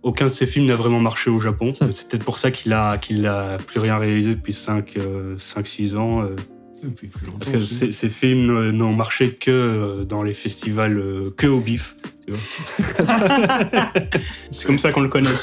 [0.04, 1.74] Euh, aucun de ses films n'a vraiment marché au Japon.
[1.82, 1.92] Hmm.
[1.92, 6.24] C'est peut-être pour ça qu'il a, qu'il a plus rien réalisé depuis 5-6 ans.
[6.24, 6.36] euh,
[6.84, 10.34] Depuis plus longtemps parce que ces, ces films euh, n'ont marché que euh, dans les
[10.34, 11.96] festivals, euh, que au bif.
[14.52, 15.30] C'est comme ça qu'on le connaît.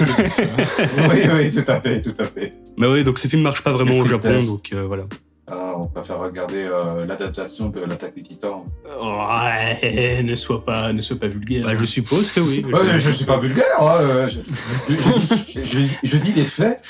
[1.11, 2.55] Oui, oui, tout à fait, tout à fait.
[2.79, 4.29] Mais oui, donc ces films marchent pas vraiment Quelle au Japon.
[4.29, 4.47] tristesse.
[4.47, 5.05] Donc euh, voilà.
[5.83, 8.65] On préfère regarder euh, l'adaptation de l'attaque des titans.
[8.85, 11.65] ouais, ne sois pas, ne sois pas vulgaire.
[11.65, 12.65] Bah, je suppose que oui.
[12.71, 14.41] Ouais, je suis pas vulgaire, hein, euh, je,
[14.89, 16.81] je- je- je- je dis les faits.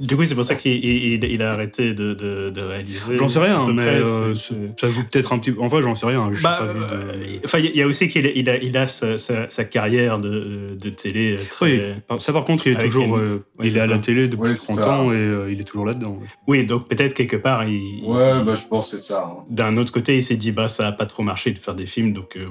[0.00, 3.18] Du coup, c'est pour ça qu'il il, il- il a arrêté de, de, de réaliser.
[3.18, 5.60] J'en sais rien, mais près, euh, c'est- c'est- ça joue peut-être un petit peu.
[5.60, 6.30] En vrai, j'en sais rien.
[6.42, 9.18] Bah, pas vu de- enfin, il y a aussi qu'il il a, il a sa,
[9.18, 11.94] sa- sa carrière de, de télé très.
[12.10, 13.98] Oui, ça par contre, il est Avec toujours, une- euh, Ouais, il est à la
[13.98, 14.90] télé depuis Ouais, c'est 30 ça.
[14.90, 16.18] ans et euh, il est toujours là-dedans.
[16.20, 16.26] ouais.
[16.46, 19.24] Oui, donc peut-être quelque part, il, Ouais, bah, je pense que c'est ça.
[19.26, 19.44] hein.
[19.48, 21.86] d'un autre côté, il s'est dit bah ça a pas trop marché de faire des
[21.86, 22.46] films, donc euh,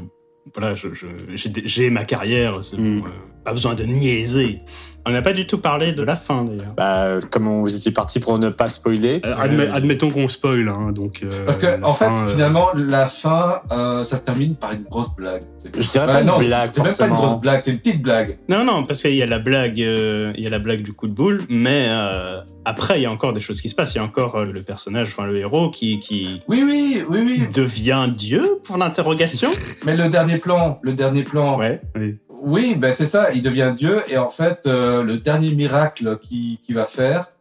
[0.56, 3.00] voilà, je- je- j'ai j'ai ma carrière, c'est Mm.
[3.00, 3.10] bon, euh,
[3.44, 4.60] pas besoin de niaiser.
[5.08, 6.74] On n'a pas du tout parlé de la fin d'ailleurs.
[6.78, 10.92] Bah, comme vous étiez parti pour ne pas spoiler, Euh, admet- admettons qu'on spoil, hein,
[10.92, 11.22] donc.
[11.24, 14.74] euh, Parce que, en fait, fin, euh, finalement, la fin, euh, ça se termine par
[14.74, 15.42] une grosse blague.
[15.58, 17.72] C'est- je dirais Bah, pas non, une blague, c'est même pas une grosse blague, c'est
[17.72, 18.38] une petite blague.
[18.48, 20.94] Non, non, parce qu'il y a la blague, euh, il y a la blague du
[20.94, 23.96] coup de boule, mais euh, après il y a encore des choses qui se passent.
[23.96, 27.24] Il y a encore euh, le personnage, enfin le héros, qui, qui Oui, oui, oui,
[27.26, 27.48] oui.
[27.52, 29.50] devient Dieu pour l'interrogation.
[29.84, 31.82] Mais le dernier plan, le dernier plan, Ouais.
[31.96, 32.18] oui.
[32.42, 36.58] Oui, ben c'est ça, il devient Dieu, et en fait, euh, le dernier miracle qu'il
[36.60, 37.32] qui va faire,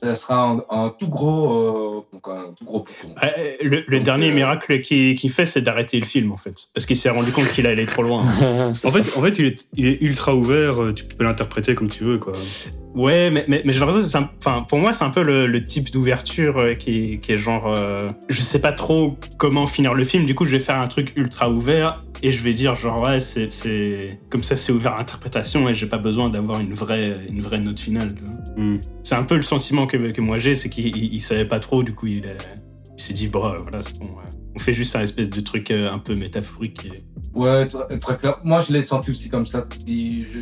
[0.00, 3.14] ça sera un, un tout gros, euh, donc un tout gros bouton.
[3.22, 3.28] Euh,
[3.62, 6.54] Le, le Donc, dernier euh, miracle qu'il fait, c'est d'arrêter le film, en fait.
[6.74, 8.24] Parce qu'il s'est rendu compte qu'il allait trop loin.
[8.84, 12.04] En fait, en fait il, est, il est ultra ouvert, tu peux l'interpréter comme tu
[12.04, 12.18] veux.
[12.18, 12.32] Quoi.
[12.94, 15.22] Ouais, mais, mais, mais j'ai l'impression que c'est un- enfin, pour moi, c'est un peu
[15.22, 17.72] le, le type d'ouverture euh, qui, qui est genre.
[17.72, 20.88] euh, je sais pas trop comment finir le film, du coup, je vais faire un
[20.88, 23.50] truc ultra ouvert et je vais dire, genre, ouais, c'est.
[23.52, 27.40] c'est- Comme ça, c'est ouvert à interprétation et j'ai pas besoin d'avoir une vraie, une
[27.40, 28.12] vraie note finale.
[28.14, 28.34] tu vois.
[28.56, 28.80] Hmm.
[29.04, 31.60] C'est un peu le sentiment que, que moi j'ai, c'est qu'il il- il savait pas
[31.60, 32.30] trop, du coup, il, a-
[32.98, 34.06] il s'est dit, bon, voilà, c'est bon.
[34.06, 34.28] ouais.
[34.56, 36.86] On fait juste un espèce de truc euh, un peu métaphorique.
[36.86, 37.04] et-
[37.38, 38.40] Ouais, très, très clair.
[38.42, 39.64] Moi, je l'ai senti aussi comme ça.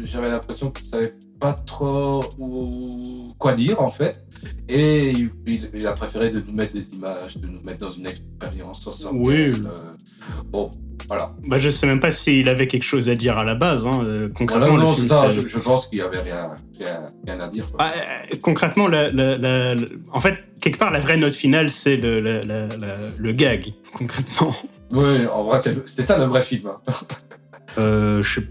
[0.04, 4.24] J'avais l'impression qu'il savait pas trop où- quoi dire, en fait.
[4.68, 5.12] Et
[5.46, 9.54] il, a préféré de nous mettre des images, de nous mettre dans une expérience sensorielle.
[9.56, 9.62] Oui.
[9.66, 10.70] euh, bon,
[11.08, 11.34] voilà.
[11.46, 13.86] Bah, je sais même pas s'il avait quelque chose à dire à la base.
[13.86, 14.00] Hein.
[14.04, 15.30] euh, Concrètement, Voilà, le non, film, ça.
[15.30, 17.66] Je, je pense qu'il y avait rien, rien, rien à dire.
[17.70, 17.78] quoi.
[17.78, 21.70] Bah, euh, concrètement, la- la- la- la- en fait, quelque part, la vraie note finale,
[21.70, 24.54] c'est le, la- la- la- le gag, concrètement.
[24.92, 26.68] Oui, en vrai, c'est ça le vrai film.
[26.68, 26.92] hein.
[27.78, 28.46] Euh, je sais-.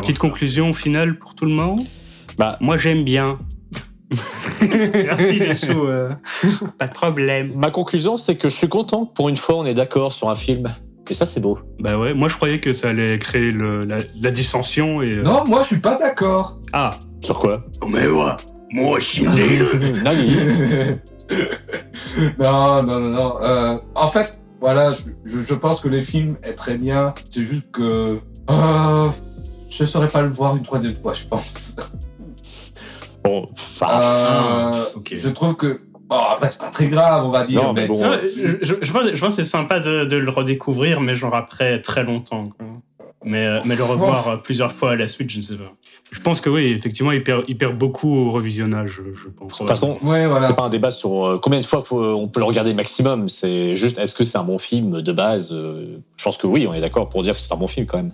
[0.00, 1.80] Petite conclusion finale pour tout le monde
[2.38, 3.38] Bah, Moi, j'aime bien.
[4.60, 5.84] Merci, Dessous.
[5.86, 6.10] euh.
[6.78, 7.52] Pas de problème.
[7.56, 10.30] ma conclusion, c'est que je suis content que pour une fois, on est d'accord sur
[10.30, 10.74] un film.
[11.10, 11.58] Et ça, c'est beau.
[11.80, 15.12] Bah ouais, moi je croyais que ça allait créer le- la, la dissension et.
[15.12, 16.58] euh, Non, moi, je suis pas d'accord.
[16.74, 16.90] Ah
[17.22, 17.64] Sur quoi?
[17.88, 18.32] Mais ouais
[18.72, 20.36] Moi, je suis Nani.
[22.38, 23.34] non, non, non, non.
[23.42, 27.14] Euh, en fait, voilà, je, je, je pense que les films est très bien.
[27.30, 28.18] C'est juste que
[28.50, 29.08] euh,
[29.70, 31.74] je ne saurais pas le voir une troisième fois, je pense.
[33.24, 34.84] Bon, enfin, Euh.
[35.12, 37.62] Je trouve que bon, après c'est pas très grave, on va dire.
[37.62, 38.00] Non, mais bon.
[38.00, 41.16] Non, je, je- je pense, je pense que c'est sympa de, de le redécouvrir, mais
[41.16, 42.48] genre après très longtemps.
[42.56, 42.66] quoi.
[43.24, 45.72] Mais, euh, mais le revoir euh, plusieurs fois à la suite, je ne sais pas.
[46.12, 49.52] Je pense que oui, effectivement, il perd, il perd beaucoup au revisionnage, je- pense.
[49.52, 50.46] de toute façon, Ouais, voilà.
[50.46, 53.28] c'est pas un débat sur euh, combien de fois on peut le regarder maximum.
[53.28, 56.72] C'est juste, est-ce que c'est un bon film de base Je pense que oui, on
[56.74, 58.12] est d'accord pour dire que c'est un bon film quand même.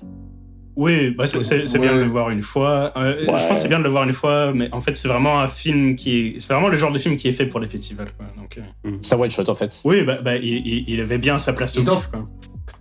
[0.76, 2.92] Oui, bah c'est c'est- c'est bien de le voir une fois.
[2.96, 5.06] Euh, Je pense que c'est bien de le voir une fois, mais en fait, c'est
[5.08, 6.40] vraiment un film qui est.
[6.40, 8.08] C'est vraiment le genre de film qui est fait pour les festivals.
[8.16, 8.26] Quoi.
[8.36, 9.80] Donc, euh, C'est un one shot en fait.
[9.84, 12.08] oui, bah, bah, il, il- il avait bien sa place au bif.
[12.12, 12.28] Quoi.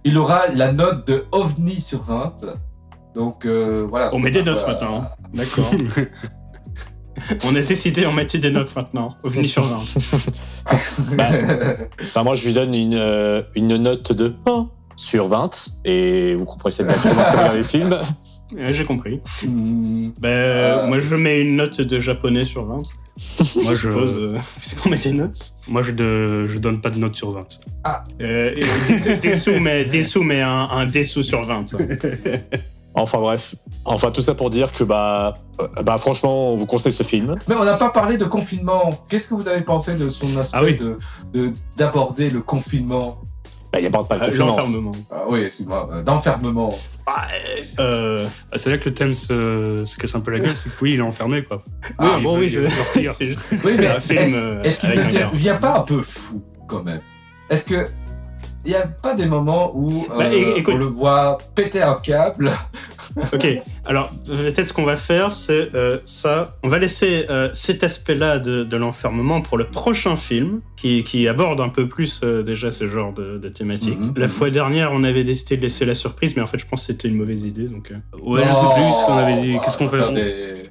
[0.06, 2.36] Il aura la note de OVNI sur 20.
[3.16, 4.10] Donc euh, voilà.
[4.14, 5.02] On met des notes maintenant.
[5.04, 5.08] hein.
[5.36, 5.72] D'accord.
[7.44, 9.16] on a décidé, on mettait des notes maintenant.
[9.24, 9.82] OVNI sur 20.
[12.02, 14.70] Enfin, moi, je lui donne une, euh, une note de 1
[15.04, 15.70] sur 20.
[15.86, 17.97] Et vous comprenez bien comment c'est regarder les films.
[18.56, 19.20] Ouais, J'ai compris.
[19.43, 20.88] Bah, Euh.
[20.88, 22.78] Moi, je mets une note de japonais sur 20.
[23.64, 24.39] moi, Je suppose, euh,
[24.89, 25.54] met des notes.
[25.68, 27.45] moi je, de- je donne pas de note sur 20.
[28.22, 31.76] Euh, et Dessous met, Dessous met un, un Dessous sur 20.
[32.95, 33.56] Enfin bref.
[33.86, 37.36] Enfin, tout ça pour dire que, bah, euh, bah franchement, on vous conseille ce film.
[37.47, 38.91] Mais on n'a pas parlé de confinement.
[39.10, 40.78] Qu'est-ce que vous avez pensé de son aspect Ah oui.
[40.78, 40.95] de-
[41.34, 43.18] de d'aborder le confinement?
[43.74, 44.38] Bah, il n'y a pas, de Euh, confiance.
[44.38, 44.92] L'enfermement.
[45.12, 46.78] Ah Oui, excuse-moi, euh, d'enfermement.
[47.08, 47.24] Ah,
[47.80, 50.76] euh, C'est là que le thème se, se casse un peu la gueule, c'est que
[50.84, 51.58] oui, il est enfermé, quoi.
[51.98, 53.14] Ah, il bon, oui, il veut c'est- sortir.
[53.52, 56.04] Oui, c'est mais un film est-ce est-ce qu'il avec un ne devient pas un peu
[56.04, 57.02] fou quand même?
[57.50, 57.88] Est-ce que
[58.66, 61.95] il n'y a pas des moments où Bah, euh, écoute- on le voit péter un
[61.95, 62.51] câble
[63.34, 63.45] Ok,
[63.86, 66.55] alors peut-être ce qu'on va faire, c'est euh, ça.
[66.64, 71.28] On va laisser euh, cet aspect-là de, de l'enfermement pour le prochain film, qui, qui
[71.28, 73.99] aborde un peu plus euh, déjà ce genre de, de thématique.
[73.99, 74.32] Mhm, La mhm.
[74.32, 76.88] fois dernière, on avait décidé de laisser la surprise, mais en fait, je pense que
[76.88, 77.68] c'était une mauvaise idée.
[77.68, 79.53] Donc, euh, Ouais, je sais plus ce qu'on avait dit.
[79.53, 80.64] Non, Qu'est-ce qu'on fait attendez.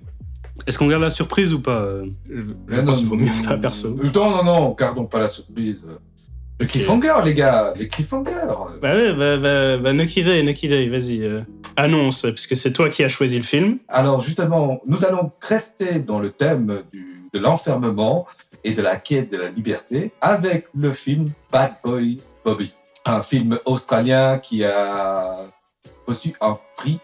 [0.67, 1.87] Est-ce qu'on garde la surprise ou pas
[2.29, 3.91] je, je pense non, qu'il vaut mieux pas perso.
[4.15, 5.89] Non, non, non, gardons pas la surprise.
[6.63, 8.31] Le cliffhanger, les gars, les cliffhangers.
[8.81, 11.41] Bah ouais, bah, bah, bah Nucky Day, Nucky Day, vas-y, euh,
[11.75, 13.79] annonce, puisque c'est toi qui as choisi le film.
[13.89, 18.29] Alors justement, nous allons rester dans le thème du- de l'enfermement
[18.63, 22.73] et de la quête de la liberté avec le film Bad Boy Bobby,
[23.07, 25.39] un film australien qui a
[26.07, 27.01] reçu un prix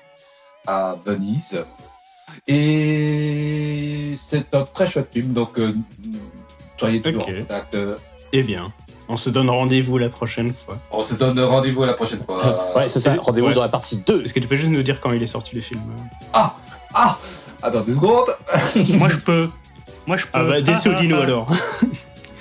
[0.69, 1.65] à Venise.
[2.47, 5.73] Et c'est un très chouette film, donc euh,
[6.79, 7.29] soyez toujours Ok.
[7.35, 7.75] en contact.
[7.75, 7.97] Euh,
[8.33, 8.73] Eh bien,
[9.09, 10.79] on se donne rendez-vous la prochaine fois.
[10.91, 12.73] On se donne rendez-vous la prochaine fois.
[12.77, 13.17] Ouais, c'est ça.
[13.19, 13.55] Rendez-vous ouais.
[13.55, 14.25] dans la partie 2.
[14.25, 15.81] Est-ce que tu peux juste nous dire quand il est sorti le film?
[16.33, 16.55] Ah
[16.95, 17.19] Ah
[17.63, 18.29] Attends deux secondes.
[18.99, 19.49] Moi, je peux.
[20.07, 20.31] Moi, je peux.
[20.35, 21.49] Ah bah, Dessous, dis-nous ah, alors.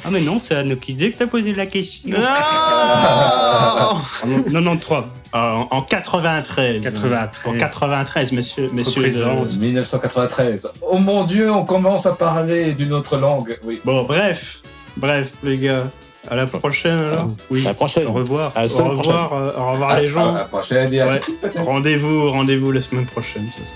[0.05, 2.17] Ah, mais non, c'est à que t'as posé la question.
[2.23, 3.91] Ah
[4.23, 5.03] En 93.
[5.33, 6.81] en, en 93.
[6.81, 7.53] 93.
[7.53, 8.69] En 93, monsieur.
[8.71, 10.69] monsieur de- 1993.
[10.81, 13.59] Oh mon dieu, on commence à parler d'une autre langue.
[13.65, 13.81] Oui.
[13.83, 14.61] Bon, bref.
[14.95, 15.83] Bref, les gars.
[16.29, 17.29] À la prochaine, alors.
[17.49, 17.61] Oui.
[17.65, 18.07] À la prochaine.
[18.07, 18.51] Au revoir.
[18.55, 18.97] À la Au prochaine.
[18.97, 20.35] revoir, euh, au revoir À- les gens.
[20.35, 21.21] À la prochaine Ouais.
[21.65, 23.73] Rendez-vous, rendez-vous la semaine prochaine, c'est ça.